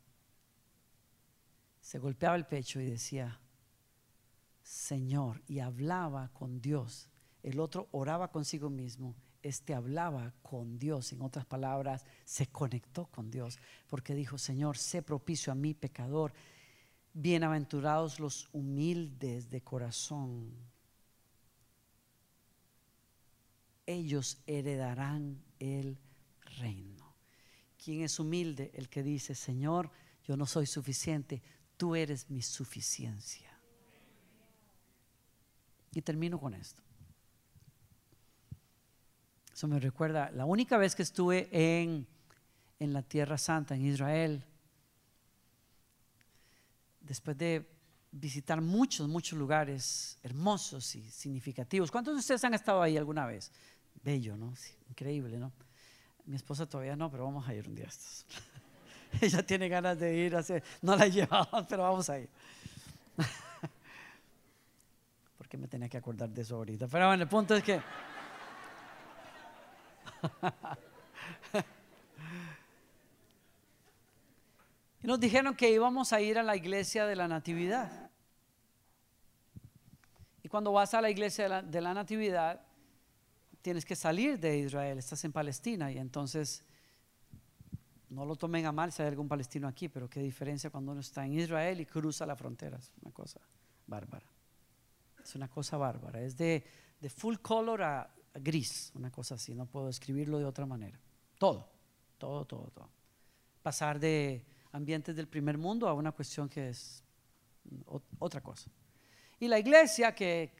[1.81, 3.41] Se golpeaba el pecho y decía,
[4.63, 7.09] Señor, y hablaba con Dios.
[7.43, 13.31] El otro oraba consigo mismo este hablaba con Dios, en otras palabras, se conectó con
[13.31, 16.33] Dios, porque dijo, Señor, sé propicio a mi pecador,
[17.12, 20.53] bienaventurados los humildes de corazón,
[23.87, 25.98] ellos heredarán el
[26.59, 27.14] reino.
[27.83, 28.70] ¿Quién es humilde?
[28.74, 29.90] El que dice, Señor,
[30.24, 31.42] yo no soy suficiente,
[31.76, 33.50] tú eres mi suficiencia.
[35.92, 36.83] Y termino con esto.
[39.61, 42.07] Eso me recuerda, la única vez que estuve en,
[42.79, 44.42] en la Tierra Santa, en Israel,
[47.03, 47.68] después de
[48.11, 51.90] visitar muchos, muchos lugares hermosos y significativos.
[51.90, 53.53] ¿Cuántos de ustedes han estado ahí alguna vez?
[54.03, 54.55] Bello, ¿no?
[54.88, 55.53] increíble, ¿no?
[56.25, 58.25] Mi esposa todavía no, pero vamos a ir un día estos.
[59.20, 62.31] Ella tiene ganas de ir, hacer, no la llevamos, pero vamos a ir.
[65.37, 66.88] Porque me tenía que acordar de eso ahorita.
[66.88, 67.79] Pero bueno, el punto es que...
[75.03, 78.11] Y nos dijeron que íbamos a ir a la iglesia de la Natividad.
[80.43, 82.61] Y cuando vas a la iglesia de la, Natividad,
[83.63, 86.65] tienes que salir de Israel, estás en Palestina y entonces
[88.11, 91.01] no lo tomen a mal si hay algún palestino aquí, pero qué diferencia cuando uno
[91.01, 93.41] está en Israel y cruza la frontera, es una cosa
[93.87, 94.27] bárbara.
[95.23, 96.65] Es una cosa bárbara, es de,
[96.99, 100.99] de full color a gris, una cosa así, no puedo escribirlo de otra manera.
[101.38, 101.69] Todo,
[102.19, 102.90] todo, todo, todo.
[103.62, 107.03] Pasar de ambientes del primer mundo a una cuestión que es
[107.87, 108.71] o- otra cosa.
[109.38, 110.53] Y la iglesia que,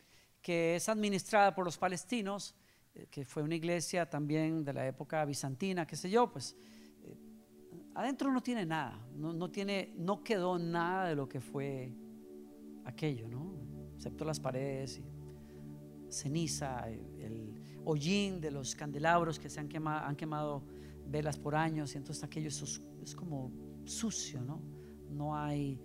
[0.43, 2.55] que es administrada por los palestinos,
[2.95, 6.57] eh, que fue una iglesia también de la época bizantina, qué sé yo, pues
[7.05, 7.17] eh,
[7.95, 11.93] adentro no tiene nada, no, no tiene, no quedó nada de lo que fue
[12.85, 13.55] aquello, ¿no?
[13.97, 15.05] Excepto las paredes y
[16.11, 17.50] ceniza, el
[17.85, 20.63] hollín de los candelabros que se han quemado, han quemado
[21.07, 23.53] velas por años y entonces aquello es, como
[23.85, 24.63] sucio, ¿no?
[25.11, 25.81] No hay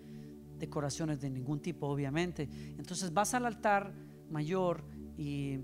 [0.58, 2.47] decoraciones de ningún tipo, obviamente.
[2.77, 3.93] Entonces vas al altar
[4.29, 4.84] mayor
[5.17, 5.60] y,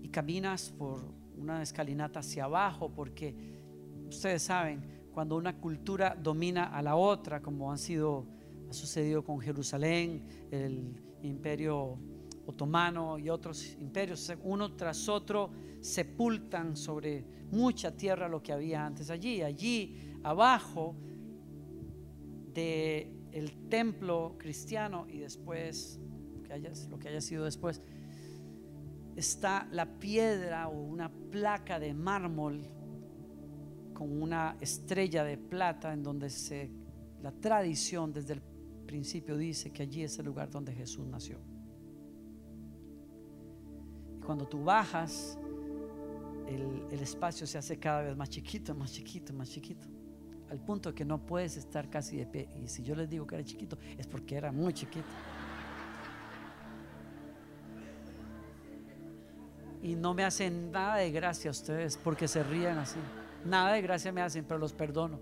[0.00, 3.34] y caminas por una escalinata hacia abajo porque
[4.08, 8.26] ustedes saben, cuando una cultura domina a la otra, como han sido,
[8.68, 11.98] ha sucedido con Jerusalén, el imperio
[12.46, 15.50] otomano y otros imperios, uno tras otro
[15.80, 19.42] sepultan sobre mucha tierra lo que había antes allí.
[19.42, 20.94] Allí abajo
[22.52, 25.98] de el templo cristiano y después
[26.90, 27.80] lo que haya sido después
[29.16, 32.62] está la piedra o una placa de mármol
[33.94, 36.70] con una estrella de plata en donde se
[37.22, 38.42] la tradición desde el
[38.86, 41.51] principio dice que allí es el lugar donde Jesús nació.
[44.24, 45.38] Cuando tú bajas,
[46.46, 49.88] el, espacio se hace cada vez más chiquito, más chiquito, más chiquito,
[50.50, 52.48] al punto que no puedes estar casi de pie.
[52.62, 55.08] Y si yo les digo que era chiquito, es porque era muy chiquito.
[59.82, 63.00] Y no me hacen nada de gracia ustedes porque se ríen así.
[63.44, 65.18] Nada de gracia me hacen, pero los perdono.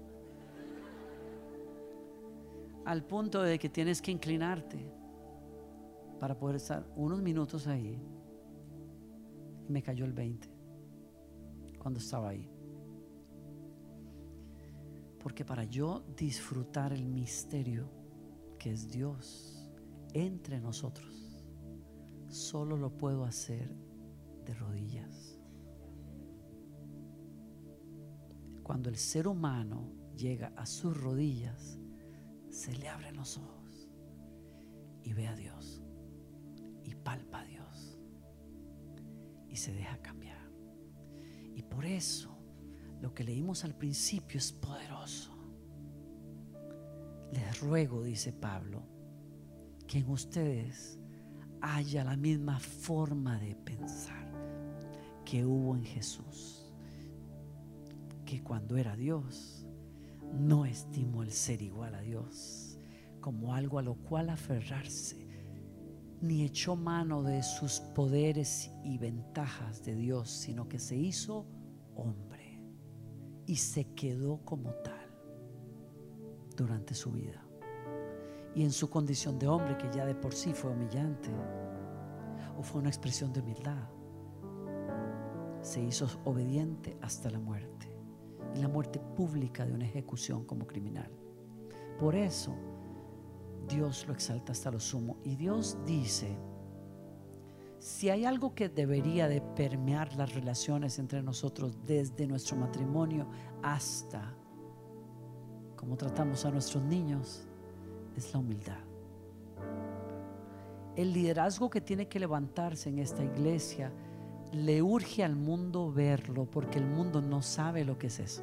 [2.85, 4.79] Al punto de que tienes que inclinarte
[6.19, 7.99] para poder estar unos minutos ahí.
[9.71, 10.49] Me cayó el 20
[11.79, 12.51] cuando estaba ahí.
[15.23, 17.89] Porque para yo disfrutar el misterio
[18.59, 19.71] que es Dios
[20.13, 21.47] entre nosotros,
[22.27, 23.73] solo lo puedo hacer
[24.45, 25.39] de rodillas.
[28.65, 31.79] Cuando el ser humano llega a sus rodillas,
[32.49, 33.89] se le abren los ojos
[35.05, 35.81] y ve a Dios
[36.83, 37.40] y palpa
[39.51, 40.39] y se deja cambiar.
[41.55, 42.39] Y por eso
[43.01, 45.37] lo que leímos al principio es poderoso.
[47.33, 48.83] Les ruego, dice Pablo,
[49.87, 50.99] que en ustedes
[51.61, 54.31] haya la misma forma de pensar
[55.25, 56.73] que hubo en Jesús,
[58.25, 59.67] que cuando era Dios
[60.33, 62.79] no estimó el ser igual a Dios
[63.21, 65.30] como algo a lo cual aferrarse,
[66.21, 71.47] ni echó mano de sus poderes y ventajas de Dios, sino que se hizo
[71.95, 72.61] hombre
[73.47, 75.09] y se quedó como tal
[76.57, 77.43] durante su vida.
[78.55, 81.31] Y en su condición de hombre, que ya de por sí fue humillante,
[82.59, 83.89] o fue una expresión de humildad,
[85.63, 87.89] se hizo obediente hasta la muerte.
[88.55, 91.11] Y la muerte pública de una ejecución como criminal.
[91.99, 92.55] Por eso
[93.69, 95.19] Dios lo exalta hasta lo sumo.
[95.25, 96.37] Y Dios dice,
[97.79, 103.27] si hay algo que debería de permear las relaciones entre nosotros desde nuestro matrimonio
[103.63, 104.35] hasta
[105.81, 107.43] como tratamos a nuestros niños,
[108.15, 108.77] es la humildad.
[110.95, 113.91] El liderazgo que tiene que levantarse en esta iglesia
[114.53, 118.43] le urge al mundo verlo porque el mundo no sabe lo que es eso.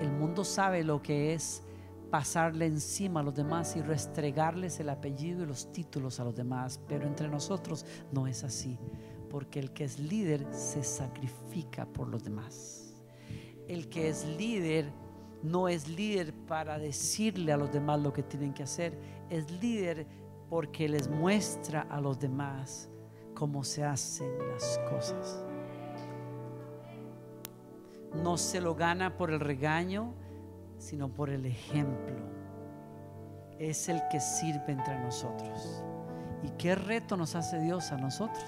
[0.00, 1.62] El mundo sabe lo que es
[2.14, 6.80] pasarle encima a los demás y restregarles el apellido y los títulos a los demás,
[6.86, 8.78] pero entre nosotros no es así,
[9.28, 12.94] porque el que es líder se sacrifica por los demás.
[13.66, 14.92] El que es líder
[15.42, 18.96] no es líder para decirle a los demás lo que tienen que hacer,
[19.28, 20.06] es líder
[20.48, 22.88] porque les muestra a los demás
[23.34, 25.44] cómo se hacen las cosas.
[28.22, 30.14] No se lo gana por el regaño,
[30.78, 32.16] sino por el ejemplo.
[33.58, 35.82] Es el que sirve entre nosotros.
[36.42, 38.44] ¿Y qué reto nos hace Dios a nosotros?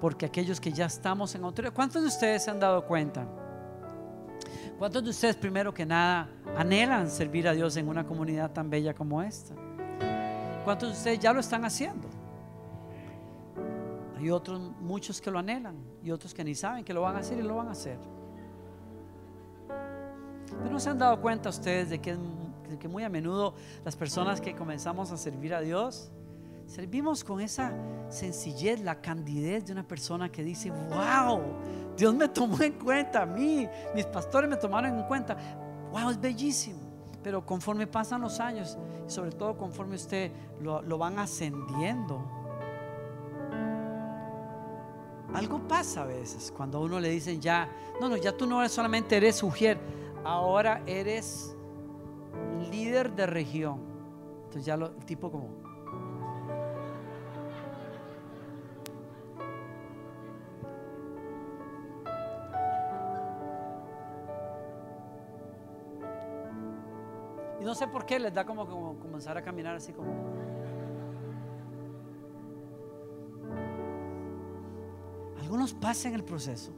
[0.00, 3.26] Porque aquellos que ya estamos en autoridad, ¿cuántos de ustedes se han dado cuenta?
[4.78, 8.94] ¿Cuántos de ustedes primero que nada anhelan servir a Dios en una comunidad tan bella
[8.94, 9.54] como esta?
[10.64, 12.08] ¿Cuántos de ustedes ya lo están haciendo?
[14.16, 17.18] Hay otros, muchos que lo anhelan y otros que ni saben que lo van a
[17.20, 17.98] hacer y lo van a hacer.
[20.58, 22.16] Pero no se han dado cuenta ustedes de que,
[22.68, 26.10] de que muy a menudo las personas que comenzamos a servir a Dios,
[26.66, 27.72] servimos con esa
[28.08, 31.40] sencillez, la candidez de una persona que dice, wow,
[31.96, 35.36] Dios me tomó en cuenta a mí, mis pastores me tomaron en cuenta,
[35.90, 36.80] wow, es bellísimo.
[37.22, 38.76] Pero conforme pasan los años,
[39.06, 42.24] y sobre todo conforme usted lo, lo van ascendiendo,
[45.34, 47.68] algo pasa a veces cuando a uno le dicen ya,
[48.00, 49.78] no, no, ya tú no solamente eres mujer,
[50.24, 51.56] ahora eres
[52.70, 53.80] líder de región.
[54.44, 55.62] Entonces ya lo, el tipo como...
[67.60, 70.12] Y no sé por qué les da como, como comenzar a caminar así como...
[75.40, 76.72] Algunos pasan el proceso.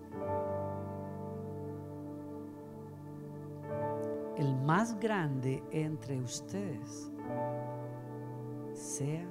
[4.37, 7.11] El más grande entre ustedes
[8.73, 9.25] sea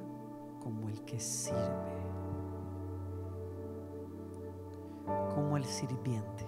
[0.62, 1.60] como el que sirve,
[5.36, 6.45] como el sirviente.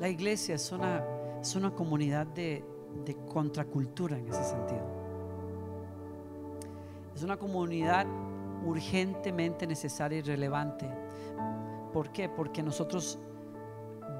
[0.00, 1.04] La iglesia es una,
[1.40, 2.64] es una comunidad de,
[3.04, 4.86] de contracultura en ese sentido.
[7.14, 8.06] Es una comunidad
[8.64, 10.88] urgentemente necesaria y relevante.
[11.92, 12.28] ¿Por qué?
[12.28, 13.18] Porque nosotros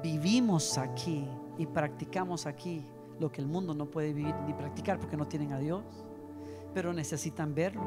[0.03, 1.27] vivimos aquí
[1.57, 2.85] y practicamos aquí
[3.19, 5.83] lo que el mundo no puede vivir ni practicar porque no tienen a Dios,
[6.73, 7.83] pero necesitan verlo.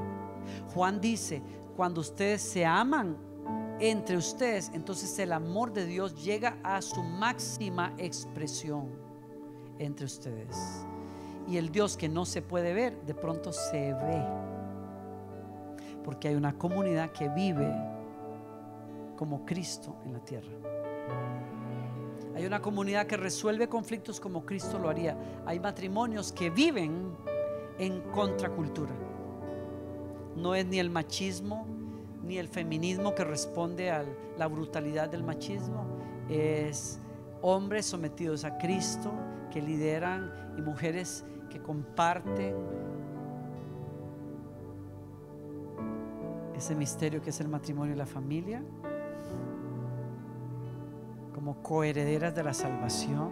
[0.75, 1.43] Juan dice,
[1.77, 3.17] cuando ustedes se aman
[3.81, 8.91] entre ustedes, entonces el amor de Dios llega a su máxima expresión
[9.79, 10.85] entre ustedes.
[11.49, 14.53] Y el Dios que no se puede ver, de pronto se ve
[16.05, 17.73] porque hay una comunidad que vive
[19.17, 20.53] como Cristo en la tierra.
[22.35, 25.17] Hay una comunidad que resuelve conflictos como Cristo lo haría.
[25.47, 27.15] Hay matrimonios que viven
[27.79, 28.95] en contracultura.
[30.37, 31.67] No es ni el machismo
[32.25, 34.05] ni el feminismo que responde a
[34.39, 35.85] la brutalidad del machismo.
[36.29, 37.01] Es
[37.43, 39.13] hombres sometidos a Cristo
[39.51, 42.55] que lideran y mujeres que comparten
[46.57, 48.63] ese misterio que es el matrimonio y la familia,
[51.43, 53.31] como coherederas de la salvación,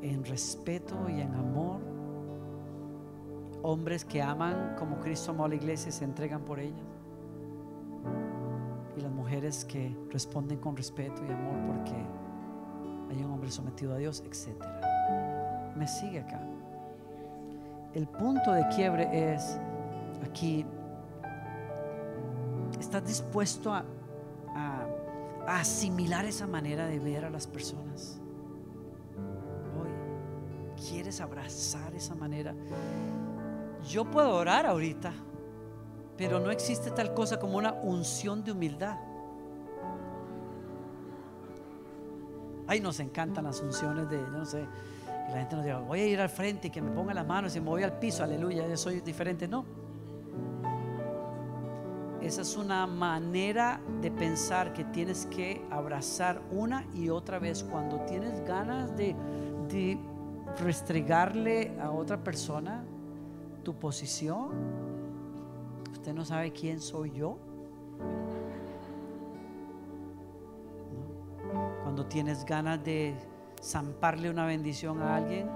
[0.00, 1.78] en respeto y en amor,
[3.60, 6.82] hombres que aman como Cristo amó a la iglesia y se entregan por ella,
[8.96, 11.94] y las mujeres que responden con respeto y amor porque
[13.10, 14.56] hay un hombre sometido a Dios, etc.
[15.76, 16.40] Me sigue acá.
[17.92, 19.60] El punto de quiebre es
[20.24, 20.64] aquí
[22.78, 23.84] ¿Estás dispuesto a,
[25.46, 28.20] asimilar esa manera de ver a las personas?
[29.78, 29.90] Hoy,
[30.88, 32.54] ¿quieres abrazar esa manera?
[33.88, 35.12] Yo puedo orar ahorita,
[36.16, 38.98] pero no existe tal cosa como una unción de humildad.
[42.66, 44.64] Ay, nos encantan las unciones de, yo no sé,
[45.30, 47.54] la gente nos diga, voy a ir al frente y que me ponga las manos
[47.56, 49.48] y me voy al piso, aleluya, yo soy diferente.
[49.48, 49.64] No,
[52.30, 57.64] esa es una manera de pensar que tienes que abrazar una y otra vez.
[57.64, 59.16] Cuando tienes ganas de,
[60.60, 62.84] restregarle a otra persona
[63.64, 64.50] tu posición,
[65.90, 67.36] usted no sabe quién soy yo.
[71.82, 73.16] Cuando tienes ganas de
[73.60, 75.50] zamparle una bendición a alguien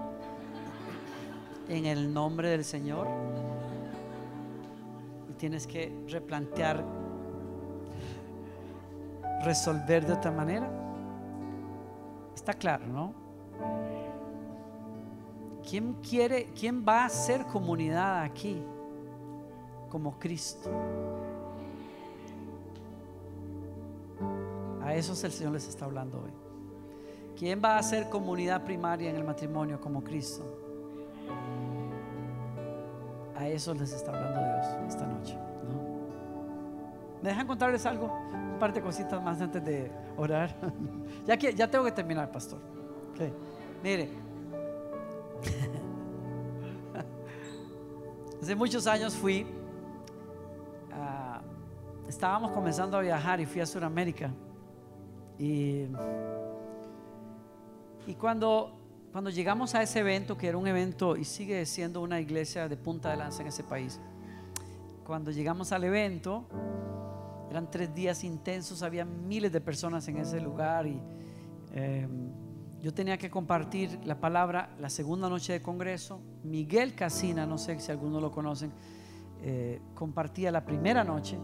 [1.68, 3.06] en el nombre del Señor
[5.44, 6.82] tienes que replantear,
[9.44, 10.66] resolver de otra manera.
[12.34, 13.12] Está claro, ¿no?
[15.68, 18.62] ¿Quién quiere, quién va a ser comunidad aquí
[19.90, 20.70] como Cristo?
[24.82, 26.32] A esos el Señor les está hablando hoy.
[27.38, 30.63] ¿Quién va a ser comunidad primaria en el matrimonio como Cristo?
[33.36, 35.36] A eso les está hablando Dios esta noche.
[37.22, 38.12] ¿Me dejan contarles algo?
[38.32, 40.54] Un par de cositas más antes de orar.
[41.26, 42.60] ya que ya tengo que terminar, pastor.
[43.82, 44.08] Mire,
[48.42, 49.46] hace muchos años fui
[52.08, 54.30] estábamos comenzando a viajar y fui a Sudamérica.
[55.38, 55.86] Y,
[58.06, 58.72] y cuando,
[59.14, 62.76] cuando llegamos a ese evento, que era un evento y sigue siendo una iglesia de
[62.76, 64.00] punta de lanza en ese país,
[65.06, 66.48] cuando llegamos al evento,
[67.48, 71.00] eran tres días intensos, había miles de personas en ese lugar y
[71.74, 72.32] em,
[72.82, 76.20] yo tenía que compartir la palabra la segunda noche de congreso.
[76.42, 78.72] Miguel Casina, no sé si algunos lo conocen,
[79.42, 81.38] eh, compartía la primera noche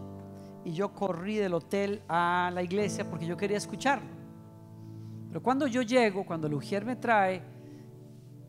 [0.65, 4.09] y yo corrí del hotel a la iglesia porque yo quería escucharlo.
[5.29, 7.50] Pero cuando yo llego, cuando el Ujier me trae,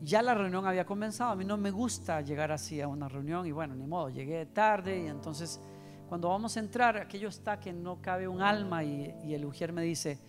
[0.03, 1.31] ya la reunión había comenzado.
[1.31, 4.45] A mí no me gusta llegar así a una reunión y bueno, ni modo, llegué
[4.45, 5.59] tarde y entonces
[6.07, 9.81] cuando vamos a entrar, aquello está que no cabe un alma y, el Ujier me
[9.81, 10.19] dice,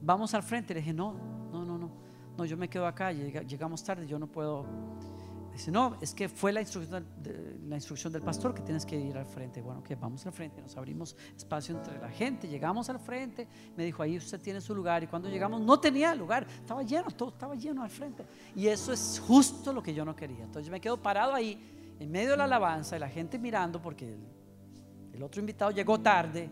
[0.00, 0.74] vamos al frente.
[0.74, 1.14] Le dije, no,
[1.50, 1.90] no, no, no,
[2.36, 4.66] no, yo me quedo acá, llegamos tarde, yo no puedo
[5.54, 7.06] Dice, no, es que fue la instrucción,
[7.68, 9.62] la instrucción del pastor que tienes que ir al frente.
[9.62, 13.46] Bueno, que vamos al frente, nos abrimos espacio entre la gente, llegamos al frente,
[13.76, 15.04] me dijo, ahí usted tiene su lugar.
[15.04, 18.24] Y cuando llegamos no tenía lugar, estaba lleno, todo estaba lleno al frente.
[18.56, 20.42] Y eso es justo lo que yo no quería.
[20.42, 23.80] Entonces yo me quedo parado ahí, en medio de la alabanza, y la gente mirando,
[23.80, 24.26] porque el,
[25.12, 26.50] el otro invitado llegó tarde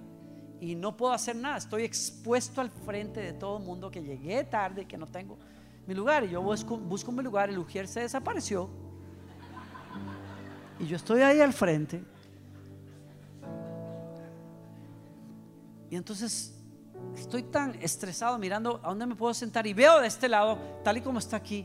[0.60, 1.56] y no puedo hacer nada.
[1.56, 5.36] Estoy expuesto al frente de todo el mundo que llegué tarde que no tengo
[5.88, 6.22] mi lugar.
[6.22, 8.91] Y yo busco, busco mi lugar, el Ujier se desapareció.
[10.82, 12.02] Y yo estoy ahí al frente.
[15.88, 16.58] Y entonces
[17.16, 20.96] estoy tan estresado mirando a dónde me puedo sentar y veo de este lado, tal
[20.96, 21.64] y como está aquí,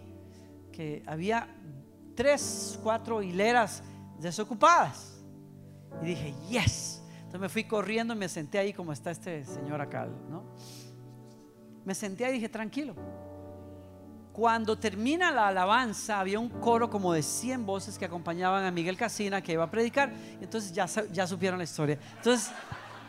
[0.72, 1.48] que había
[2.14, 3.82] tres, cuatro hileras
[4.20, 5.18] desocupadas.
[6.04, 7.02] Y dije, yes.
[7.18, 10.44] Entonces me fui corriendo y me senté ahí como está este señor acá, ¿no?
[11.84, 12.94] Me senté ahí y dije, tranquilo,
[14.38, 18.96] cuando termina la alabanza, había un coro como de 100 voces que acompañaban a Miguel
[18.96, 20.14] Casina que iba a predicar.
[20.40, 21.98] Entonces ya, ya supieron la historia.
[22.18, 22.52] Entonces,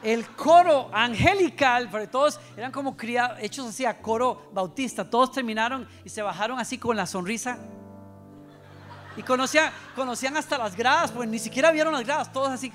[0.02, 5.86] el coro angelical, porque todos eran como criados, hechos así a coro bautista, todos terminaron
[6.02, 7.58] y se bajaron así con la sonrisa.
[9.14, 12.72] Y conocían, conocían hasta las gradas, pues ni siquiera vieron las gradas, todos así.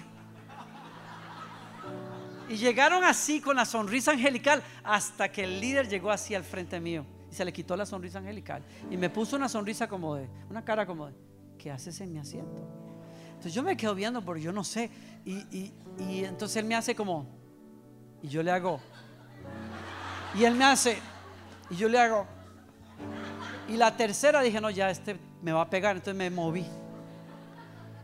[2.49, 6.79] Y llegaron así con la sonrisa angelical hasta que el líder llegó así al frente
[6.79, 7.03] mío
[7.33, 8.61] y se le quitó la sonrisa angelical
[8.91, 11.15] y me puso una sonrisa como de, una cara como de,
[11.57, 12.61] ¿qué haces en mi asiento?
[13.29, 14.91] Entonces yo me quedo viendo porque yo no sé
[15.25, 17.25] y, y entonces él me hace como,
[18.21, 18.79] y yo le hago,
[20.35, 20.99] y él me hace,
[21.71, 22.27] y yo le hago,
[23.67, 26.67] y la tercera dije, no, ya este me va a pegar, entonces me moví.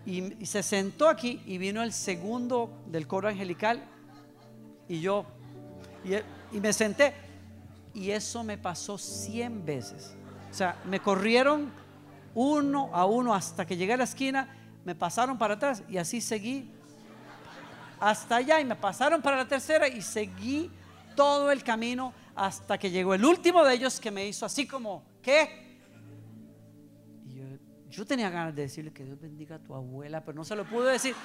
[0.07, 3.83] Y, se sentó aquí y vino el segundo del coro angelical
[4.87, 5.23] y yo,
[6.03, 6.15] y,
[6.57, 7.28] y me senté
[7.99, 10.15] y eso me pasó 100 veces.
[10.49, 11.69] O sea, me corrieron
[12.33, 14.47] uno a uno hasta que llegué a la esquina,
[14.85, 16.71] me pasaron para atrás y así seguí
[17.99, 20.71] hasta allá y me pasaron para la tercera y seguí
[21.13, 25.03] todo el camino hasta que llegó el último de ellos que me hizo así como,
[25.21, 25.77] ¿qué?
[27.27, 27.43] Y yo,
[27.89, 30.63] yo tenía ganas de decirle que Dios bendiga a tu abuela, pero no se lo
[30.63, 31.15] pude decir.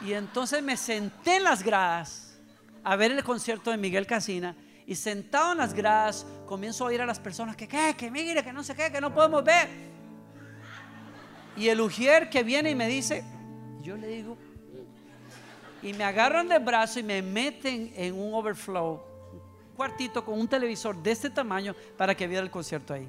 [0.00, 2.38] Y entonces me senté en las gradas
[2.82, 4.56] a ver el concierto de Miguel Casina
[4.86, 7.94] y sentado en las gradas comienzo a oír a las personas que, ¿qué?
[7.96, 9.68] Que mire, que no sé qué, que no podemos ver.
[11.56, 13.24] Y el ujier que viene y me dice,
[13.80, 14.36] yo le digo,
[15.82, 20.48] y me agarran del brazo y me meten en un overflow, un cuartito con un
[20.48, 23.08] televisor de este tamaño para que viera el concierto ahí.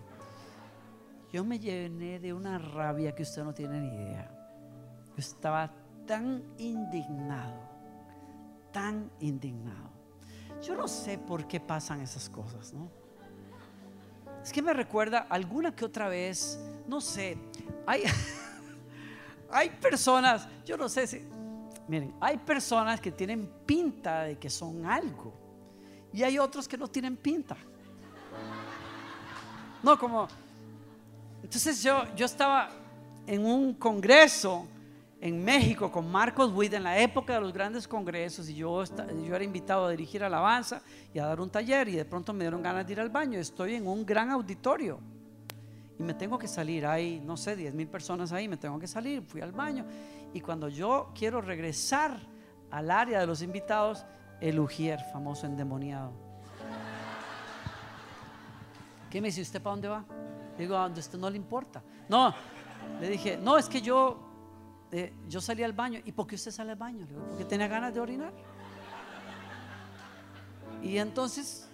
[1.31, 4.29] Yo me llené de una rabia que usted no tiene ni idea.
[5.07, 5.71] Yo estaba
[6.05, 7.59] tan indignado,
[8.71, 9.94] tan indignado.
[10.65, 12.89] Yo no sé por qué pasan esas cosas, ¿no?
[14.43, 17.37] Es que me recuerda alguna que otra vez, no sé,
[17.85, 18.03] hay,
[19.51, 21.21] hay personas, yo no sé si,
[21.87, 25.33] miren, hay personas que tienen pinta de que son algo
[26.11, 27.55] y hay otros que no tienen pinta.
[29.83, 30.27] No, como,
[31.43, 32.71] entonces yo, yo estaba
[33.27, 34.65] en un congreso
[35.25, 39.35] en México con Marcos Witt en la época de los grandes congresos y yo, yo
[39.35, 42.61] era invitado a dirigir alabanza y a dar un taller y de pronto me dieron
[42.61, 43.39] ganas de ir al baño.
[43.39, 44.99] Estoy en un gran auditorio
[45.97, 46.85] y me tengo que salir.
[46.85, 49.23] Hay, no sé, 10 mil personas ahí, me tengo que salir.
[49.23, 49.83] Fui al baño
[50.31, 52.19] y cuando yo quiero regresar
[52.69, 54.05] al área de los invitados,
[54.39, 56.11] el Ujier, famoso endemoniado.
[59.09, 60.05] ¿Qué me dice usted para dónde va?
[60.55, 61.81] digo, a donde usted no le importa.
[62.07, 62.31] No,
[63.01, 64.24] le dije, no, es que yo
[65.27, 65.99] yo salí al baño.
[66.05, 67.05] ¿Y por qué usted sale al baño?
[67.29, 68.33] porque tenía ganas de orinar.
[70.81, 71.67] Y entonces,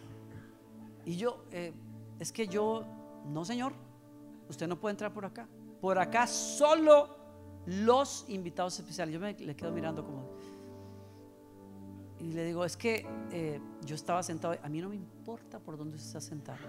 [1.05, 1.73] y yo, eh,
[2.19, 2.85] es que yo,
[3.25, 3.73] no señor,
[4.47, 5.47] usted no puede entrar por acá.
[5.81, 7.17] Por acá solo
[7.65, 9.13] los invitados especiales.
[9.13, 10.29] Yo me le quedo mirando como...
[12.19, 15.77] y le digo, es que eh, yo estaba sentado, a mí no me importa por
[15.77, 16.59] dónde usted está sentado.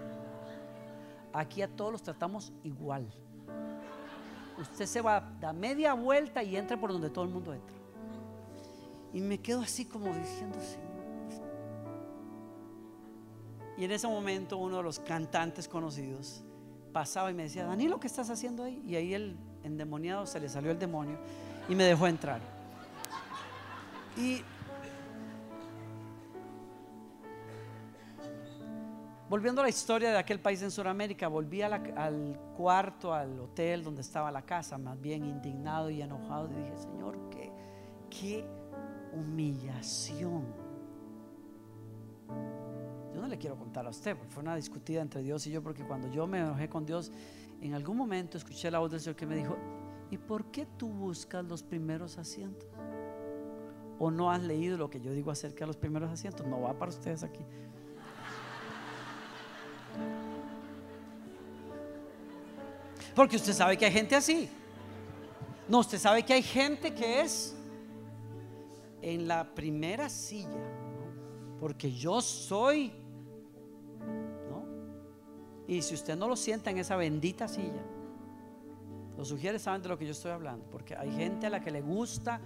[1.31, 3.07] Aquí a todos los tratamos igual.
[4.57, 7.75] Usted se va, da media vuelta y entra por donde todo el mundo entra.
[9.13, 10.93] Y me quedo así como diciendo, Señor.
[13.77, 16.43] Y en ese momento uno de los cantantes conocidos
[16.91, 18.83] pasaba y me decía, Danilo, ¿qué estás haciendo ahí?
[18.85, 21.17] Y ahí el endemoniado se le salió el demonio
[21.67, 22.39] y me dejó entrar.
[24.15, 24.43] Y
[29.33, 34.01] volviendo a la historia de aquel país en Sudamérica, volví al cuarto, al hotel donde
[34.01, 36.51] estaba la casa, más bien indignado y enojado.
[36.51, 37.51] Y dije, Señor, qué,
[38.11, 38.45] qué
[39.11, 40.45] humillación.
[43.11, 45.63] Yo no le quiero contar a usted, porque fue una discutida entre Dios y yo,
[45.63, 47.11] porque cuando yo me enojé con Dios,
[47.59, 49.57] en algún momento escuché la voz del Señor que me dijo,
[50.11, 52.69] ¿y por qué tú buscas los primeros asientos?
[53.97, 56.45] ¿O no has leído lo que yo digo acerca de los primeros asientos?
[56.45, 57.43] No va para ustedes aquí.
[63.15, 64.49] Porque usted sabe que hay gente así.
[65.67, 67.55] No, usted sabe que hay gente que es
[69.01, 70.63] en la primera silla,
[71.59, 72.91] porque yo soy,
[74.49, 74.65] ¿no?
[75.67, 77.83] Y si usted no lo sienta en esa bendita silla,
[79.17, 81.71] los sugieres saben de lo que yo estoy hablando, porque hay gente a la que
[81.71, 82.41] le gusta,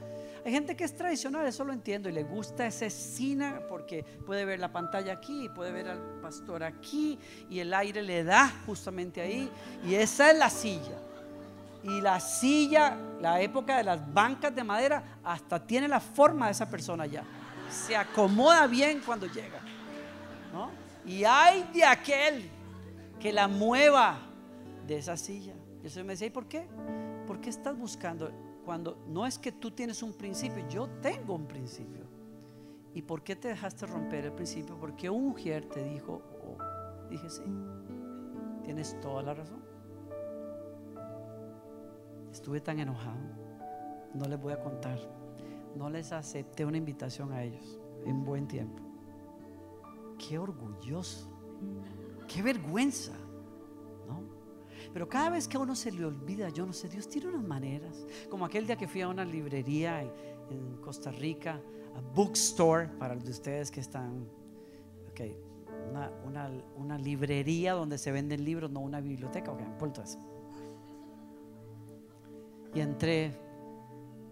[0.47, 4.45] hay gente que es tradicional, eso lo entiendo, y le gusta ese cine porque puede
[4.45, 7.19] ver la pantalla aquí, puede ver al pastor aquí,
[7.49, 9.51] y el aire le da justamente ahí,
[9.85, 10.97] y esa es la silla.
[11.83, 16.53] Y la silla, la época de las bancas de madera, hasta tiene la forma de
[16.53, 17.25] esa persona ya.
[17.69, 19.59] Se acomoda bien cuando llega.
[21.05, 22.49] Y hay de aquel
[23.19, 24.17] que la mueva
[24.87, 25.55] de esa silla.
[25.83, 26.65] Y eso me decía, ¿y por qué?
[27.27, 28.46] ¿Por qué estás buscando?
[28.67, 32.03] Cuando no es que tú tienes un principio, yo tengo un principio.
[32.93, 34.77] ¿Y por qué te dejaste romper el principio?
[34.77, 36.21] Porque un mujer te dijo,
[37.09, 37.43] dije, sí,
[38.65, 39.63] tienes toda la razón.
[42.29, 43.15] Estuve tan enojado.
[44.13, 44.99] No les voy a contar.
[45.73, 48.83] No les acepté una invitación a ellos en buen tiempo.
[50.19, 51.29] Qué orgulloso.
[52.27, 53.13] Qué vergüenza.
[54.97, 57.43] Pero cada vez que a uno se le olvida, yo no sé, Dios tiene unas
[57.43, 58.03] maneras.
[58.31, 61.61] Como aquel día que fui a una librería en, Costa Rica,
[61.95, 64.27] a bookstore, para los de ustedes que están,
[65.11, 65.21] ok,
[66.25, 70.17] una, librería donde se venden libros, no una biblioteca, ok, punto eso
[72.73, 73.46] y entré.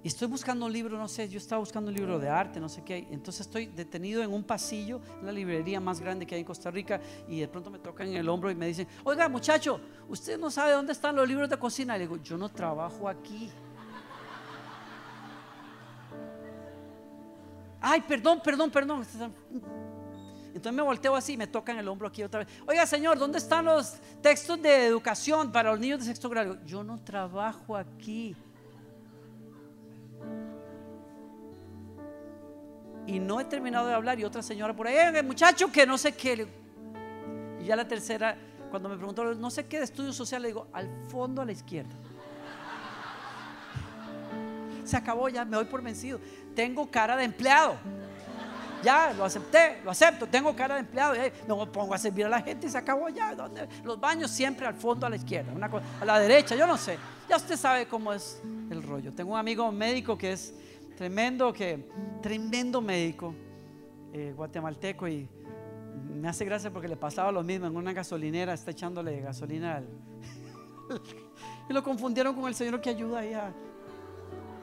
[0.05, 2.69] Y estoy buscando un libro, no sé, yo estaba buscando un libro de arte, no
[2.69, 3.07] sé qué.
[3.09, 6.69] Entonces estoy detenido en un pasillo, en la librería más grande que hay en Costa
[6.69, 10.37] Rica, y de pronto me tocan en el hombro y me dicen, oiga muchacho, usted
[10.37, 11.95] no sabe dónde están los libros de cocina.
[11.95, 13.49] Y le digo, yo no trabajo aquí.
[17.81, 19.03] Ay, perdón, perdón, perdón.
[20.53, 22.47] Entonces me volteo así, me tocan el hombro aquí otra vez.
[22.67, 26.63] Oiga, señor, ¿dónde están los textos de educación para los niños de sexto grado?
[26.63, 28.35] Yo no trabajo aquí.
[33.07, 36.13] Y no he terminado de hablar y otra señora por ahí, muchacho que no sé
[36.15, 36.47] qué.
[37.61, 38.35] Y ya la tercera,
[38.71, 41.51] cuando me preguntó, no sé qué de estudio social, le digo, al fondo a la
[41.51, 41.93] izquierda.
[44.83, 46.19] Se acabó ya, me doy por vencido.
[46.55, 47.77] Tengo cara de empleado
[48.85, 52.29] ya lo acepté, lo acepto, tengo cara de empleado, eh, me pongo a servir a
[52.29, 53.35] la gente se acabó ya.
[53.83, 55.51] Los baños siempre al fondo a la izquierda,
[55.99, 56.97] a la derecha, yo no sé.
[57.27, 58.39] Ya usted sabe cómo es
[58.69, 59.13] el rollo.
[59.13, 60.53] Tengo un amigo médico que es
[60.95, 61.85] tremendo, que
[62.21, 63.33] tremendo médico
[64.13, 65.27] eh, guatemalteco y
[66.13, 69.87] me hace gracia porque le pasaba lo mismo en una gasolinera, está echándole gasolina al,
[71.69, 73.33] y lo confundieron con el señor que ayuda ahí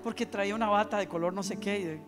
[0.03, 2.01] porque traía una bata de color no sé qué.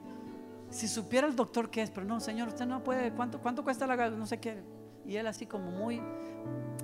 [0.70, 3.86] Si supiera el doctor qué es, pero no, señor, usted no puede, ¿cuánto, cuánto cuesta
[3.86, 4.62] la no sé qué?
[5.06, 6.00] Y él así como muy,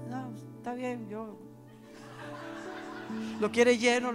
[0.09, 1.39] no, está bien, yo
[3.41, 4.13] lo quiere lleno,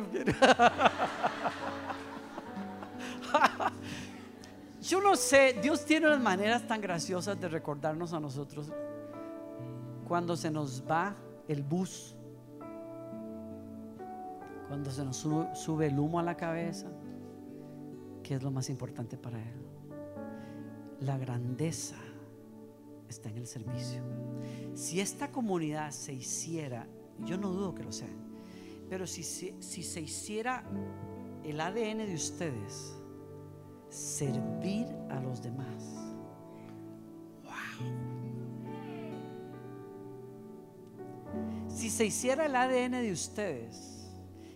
[4.82, 8.72] Yo no sé, Dios tiene unas maneras tan graciosas de recordarnos a nosotros
[10.08, 11.16] cuando se nos va
[11.48, 12.16] el bus,
[14.68, 16.88] cuando se nos sube el humo a la cabeza,
[18.22, 19.66] que es lo más importante para Él.
[21.00, 21.96] La grandeza
[23.10, 24.04] está en el servicio.
[24.76, 26.88] Si esta comunidad se hiciera,
[27.24, 28.14] yo no dudo que lo sea,
[28.90, 30.64] pero si, si, se hiciera
[31.44, 32.96] el ADN de ustedes,
[33.90, 35.84] servir a los demás.
[37.44, 37.88] Wow.
[41.68, 43.96] Si se hiciera el ADN de ustedes,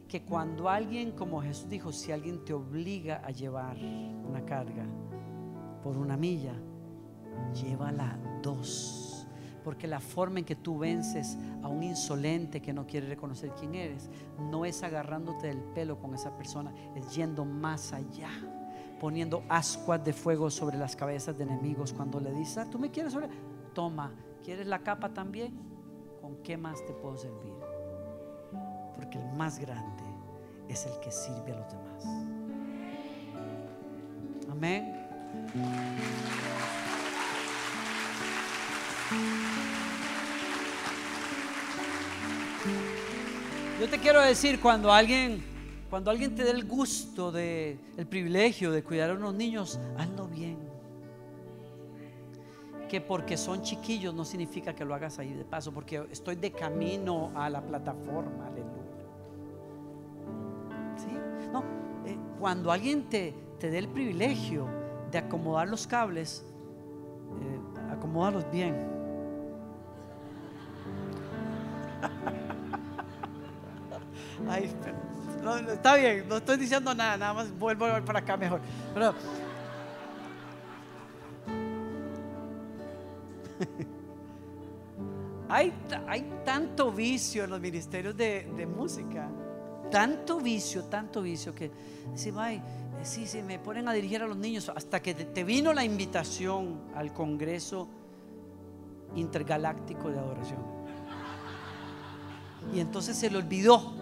[0.07, 4.85] que cuando alguien, como Jesús dijo, si alguien te obliga a llevar una carga,
[5.83, 6.55] por una milla,
[7.53, 9.08] llévala dos.
[9.63, 13.75] Porque la forma en que tú vences a un insolente que no quiere reconocer quién
[13.75, 18.29] eres, no es agarrándote del pelo con esa persona, es yendo más allá,
[18.99, 21.93] poniendo ascuas de fuego sobre las cabezas de enemigos.
[21.93, 23.29] Cuando le dices, ah, tú me quieres sobre,
[23.73, 24.11] toma,
[24.43, 25.57] ¿quieres la capa también?
[26.21, 27.53] ¿Con qué más te puedo servir?
[28.95, 30.03] Porque el más grande
[30.67, 32.05] es el que sirve a los demás.
[34.49, 35.09] Amén.
[43.79, 45.43] Yo te quiero decir, cuando alguien,
[45.89, 50.27] cuando alguien te dé el gusto de, el privilegio de cuidar a unos niños, hazlo
[50.27, 50.57] bien.
[52.87, 56.51] Que porque son chiquillos no significa que lo hagas ahí de paso, porque estoy de
[56.51, 58.73] camino a la plataforma, aleluya.
[61.51, 61.63] No,
[62.05, 64.67] eh, cuando alguien te, te dé el privilegio
[65.09, 66.45] de acomodar los cables,
[67.41, 67.59] eh,
[68.51, 68.98] bien
[75.73, 78.61] está bien, no estoy diciendo nada, nada más vuelvo a ver para acá mejor.
[78.93, 79.13] Pero,
[85.49, 85.73] hay,
[86.07, 89.29] hay tanto vicio en los ministerios de, música,
[89.91, 91.71] tanto vicio, tanto vicio que
[92.15, 92.61] si eh,
[93.03, 96.91] sí, sí, me ponen a dirigir a los niños hasta que te vino la invitación
[96.95, 97.87] al Congreso
[99.15, 100.78] Intergaláctico de Adoración.
[102.73, 103.93] Y entonces se le olvidó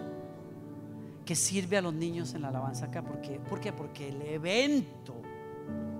[1.24, 3.02] que sirve a los niños en la alabanza acá.
[3.02, 3.72] ¿Por qué?
[3.72, 5.20] Porque el evento,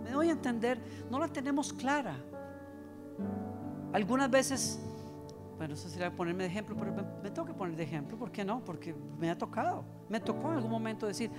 [0.02, 0.80] me doy a entender,
[1.10, 2.16] no la tenemos clara.
[3.92, 4.80] Algunas veces,
[5.58, 8.16] bueno, eso sería ponerme de ejemplo, pero me, tengo que poner de ejemplo.
[8.16, 8.64] ¿Por qué no?
[8.64, 9.84] Porque me ha tocado.
[10.08, 11.30] Me tocó en algún momento decir,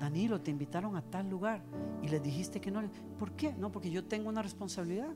[0.00, 1.62] Danilo, te invitaron a tal lugar
[2.02, 2.82] y les dijiste que no.
[3.18, 3.52] ¿Por qué?
[3.54, 5.10] No, porque yo tengo una responsabilidad.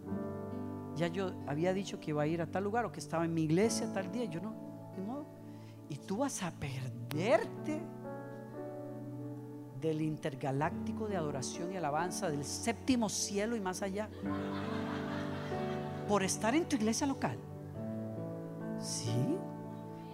[0.94, 3.34] Ya yo había dicho que iba a ir a tal lugar o que estaba en
[3.34, 4.26] mi iglesia tal día.
[4.26, 4.65] Yo no.
[5.88, 7.80] Y tú vas a perderte
[9.80, 14.08] del intergaláctico de adoración y alabanza, del séptimo cielo y más allá,
[16.08, 17.38] por estar en tu iglesia local.
[18.80, 19.36] Sí,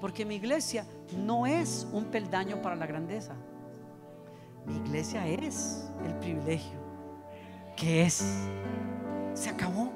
[0.00, 0.84] porque mi iglesia
[1.16, 3.34] no es un peldaño para la grandeza.
[4.66, 6.82] Mi iglesia es el privilegio
[7.76, 8.22] que es.
[9.34, 9.90] Se acabó.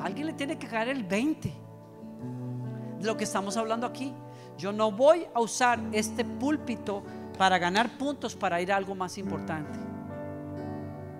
[0.00, 1.54] Alguien le tiene que caer el 20 de
[3.02, 4.12] lo que estamos hablando aquí.
[4.58, 7.02] Yo no voy a usar este púlpito
[7.36, 9.78] para ganar puntos para ir a algo más importante.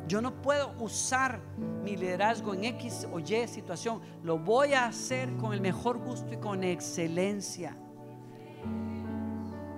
[0.08, 1.40] Yo no puedo usar
[1.82, 4.00] mi liderazgo en X o Y situación.
[4.22, 7.76] Lo voy a hacer con el mejor gusto y con excelencia.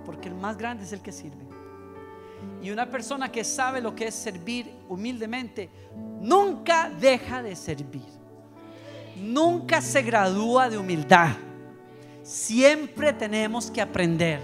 [0.05, 1.47] Porque el más grande es el que sirve.
[2.61, 5.69] Y una persona que sabe lo que es servir humildemente,
[6.21, 8.05] nunca deja de servir.
[9.17, 11.31] Nunca se gradúa de humildad.
[12.29, 14.39] Siempre tenemos que aprender.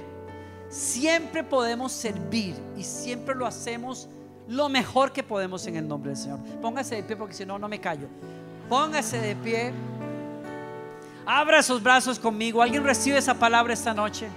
[0.69, 4.09] Siempre podemos servir y siempre lo hacemos
[4.47, 6.39] lo mejor que podemos en el nombre del Señor.
[6.63, 8.07] Póngase de pie porque si no, no me callo.
[8.67, 9.71] Póngase de pie.
[11.27, 12.63] Abra sus brazos conmigo.
[12.63, 14.29] ¿Alguien recibe esa palabra esta noche?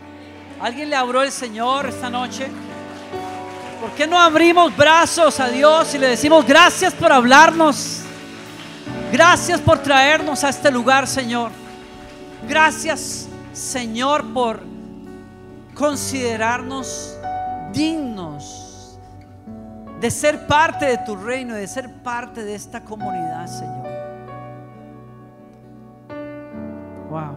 [0.60, 2.48] ¿Alguien le abrió el Señor esta noche?
[3.80, 8.00] ¿Por qué no abrimos brazos a Dios y le decimos gracias por hablarnos?
[9.10, 11.50] Gracias por traernos a este lugar, Señor.
[12.46, 13.26] Gracias
[13.58, 14.60] Señor, por
[15.74, 17.18] considerarnos
[17.72, 18.96] dignos
[20.00, 23.88] de ser parte de tu reino, de ser parte de esta comunidad, Señor.
[27.10, 27.36] Wow.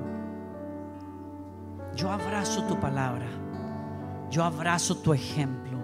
[1.96, 3.26] Yo abrazo tu palabra.
[4.30, 5.80] Yo abrazo tu ejemplo.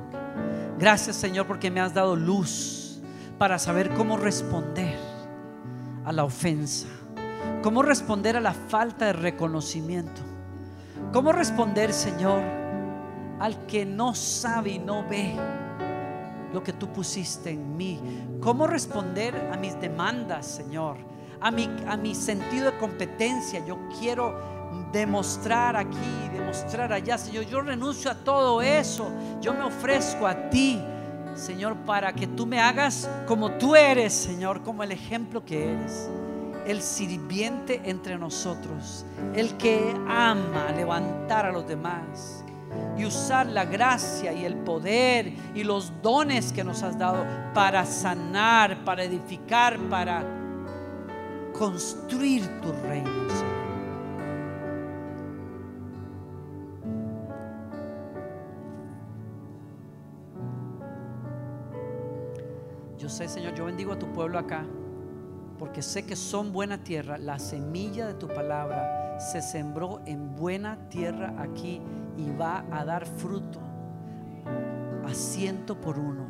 [0.77, 3.01] Gracias, Señor, porque me has dado luz
[3.39, 4.99] para saber cómo responder
[6.05, 6.88] a la ofensa
[7.64, 10.22] ¿Cómo responder a la falta de reconocimiento?
[11.12, 12.41] ¿Cómo responder, Señor,
[13.39, 15.36] al que no sabe y no ve
[16.53, 17.99] lo que tú pusiste en mí?
[18.41, 20.97] ¿Cómo responder a mis demandas, Señor?
[21.41, 23.66] A mi, a mi sentido de competencia.
[23.66, 24.38] Yo quiero
[24.91, 27.45] demostrar aquí, demostrar allá, Señor.
[27.45, 29.10] Yo renuncio a todo eso.
[29.41, 30.80] Yo me ofrezco a ti,
[31.36, 36.08] Señor, para que tú me hagas como tú eres, Señor, como el ejemplo que eres
[36.68, 42.43] el sirviente entre nosotros, el que ama levantar a los demás
[42.97, 47.86] y usar la gracia y el poder y los dones que nos has dado para
[47.86, 50.26] sanar, para edificar, para
[51.57, 53.09] construir tu reino.
[62.97, 64.65] Yo sé, Señor, yo bendigo a tu pueblo acá,
[65.58, 67.18] porque sé que son buena tierra.
[67.18, 71.82] La semilla de tu palabra se sembró en buena tierra aquí
[72.18, 73.60] y va a dar fruto
[75.05, 76.28] a ciento por uno.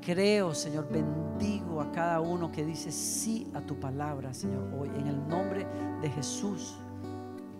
[0.00, 4.88] Creo, Señor, bendigo a cada uno que dice sí a tu palabra, Señor, hoy.
[4.88, 5.66] En el nombre
[6.00, 6.76] de Jesús.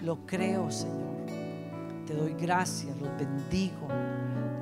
[0.00, 1.26] Lo creo, Señor.
[2.06, 3.88] Te doy gracias, los bendigo.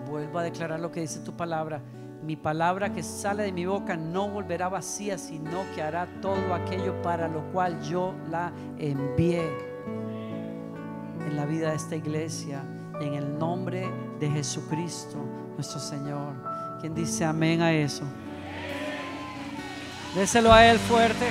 [0.08, 1.80] Vuelvo a declarar lo que dice tu palabra.
[2.26, 7.00] Mi palabra que sale de mi boca no volverá vacía, sino que hará todo aquello
[7.00, 9.48] para lo cual yo la envié
[11.24, 12.64] en la vida de esta iglesia,
[13.00, 15.18] en el nombre de Jesucristo,
[15.54, 16.32] nuestro Señor.
[16.80, 18.02] ¿Quién dice amén a eso?
[20.16, 21.26] Déselo a Él fuerte.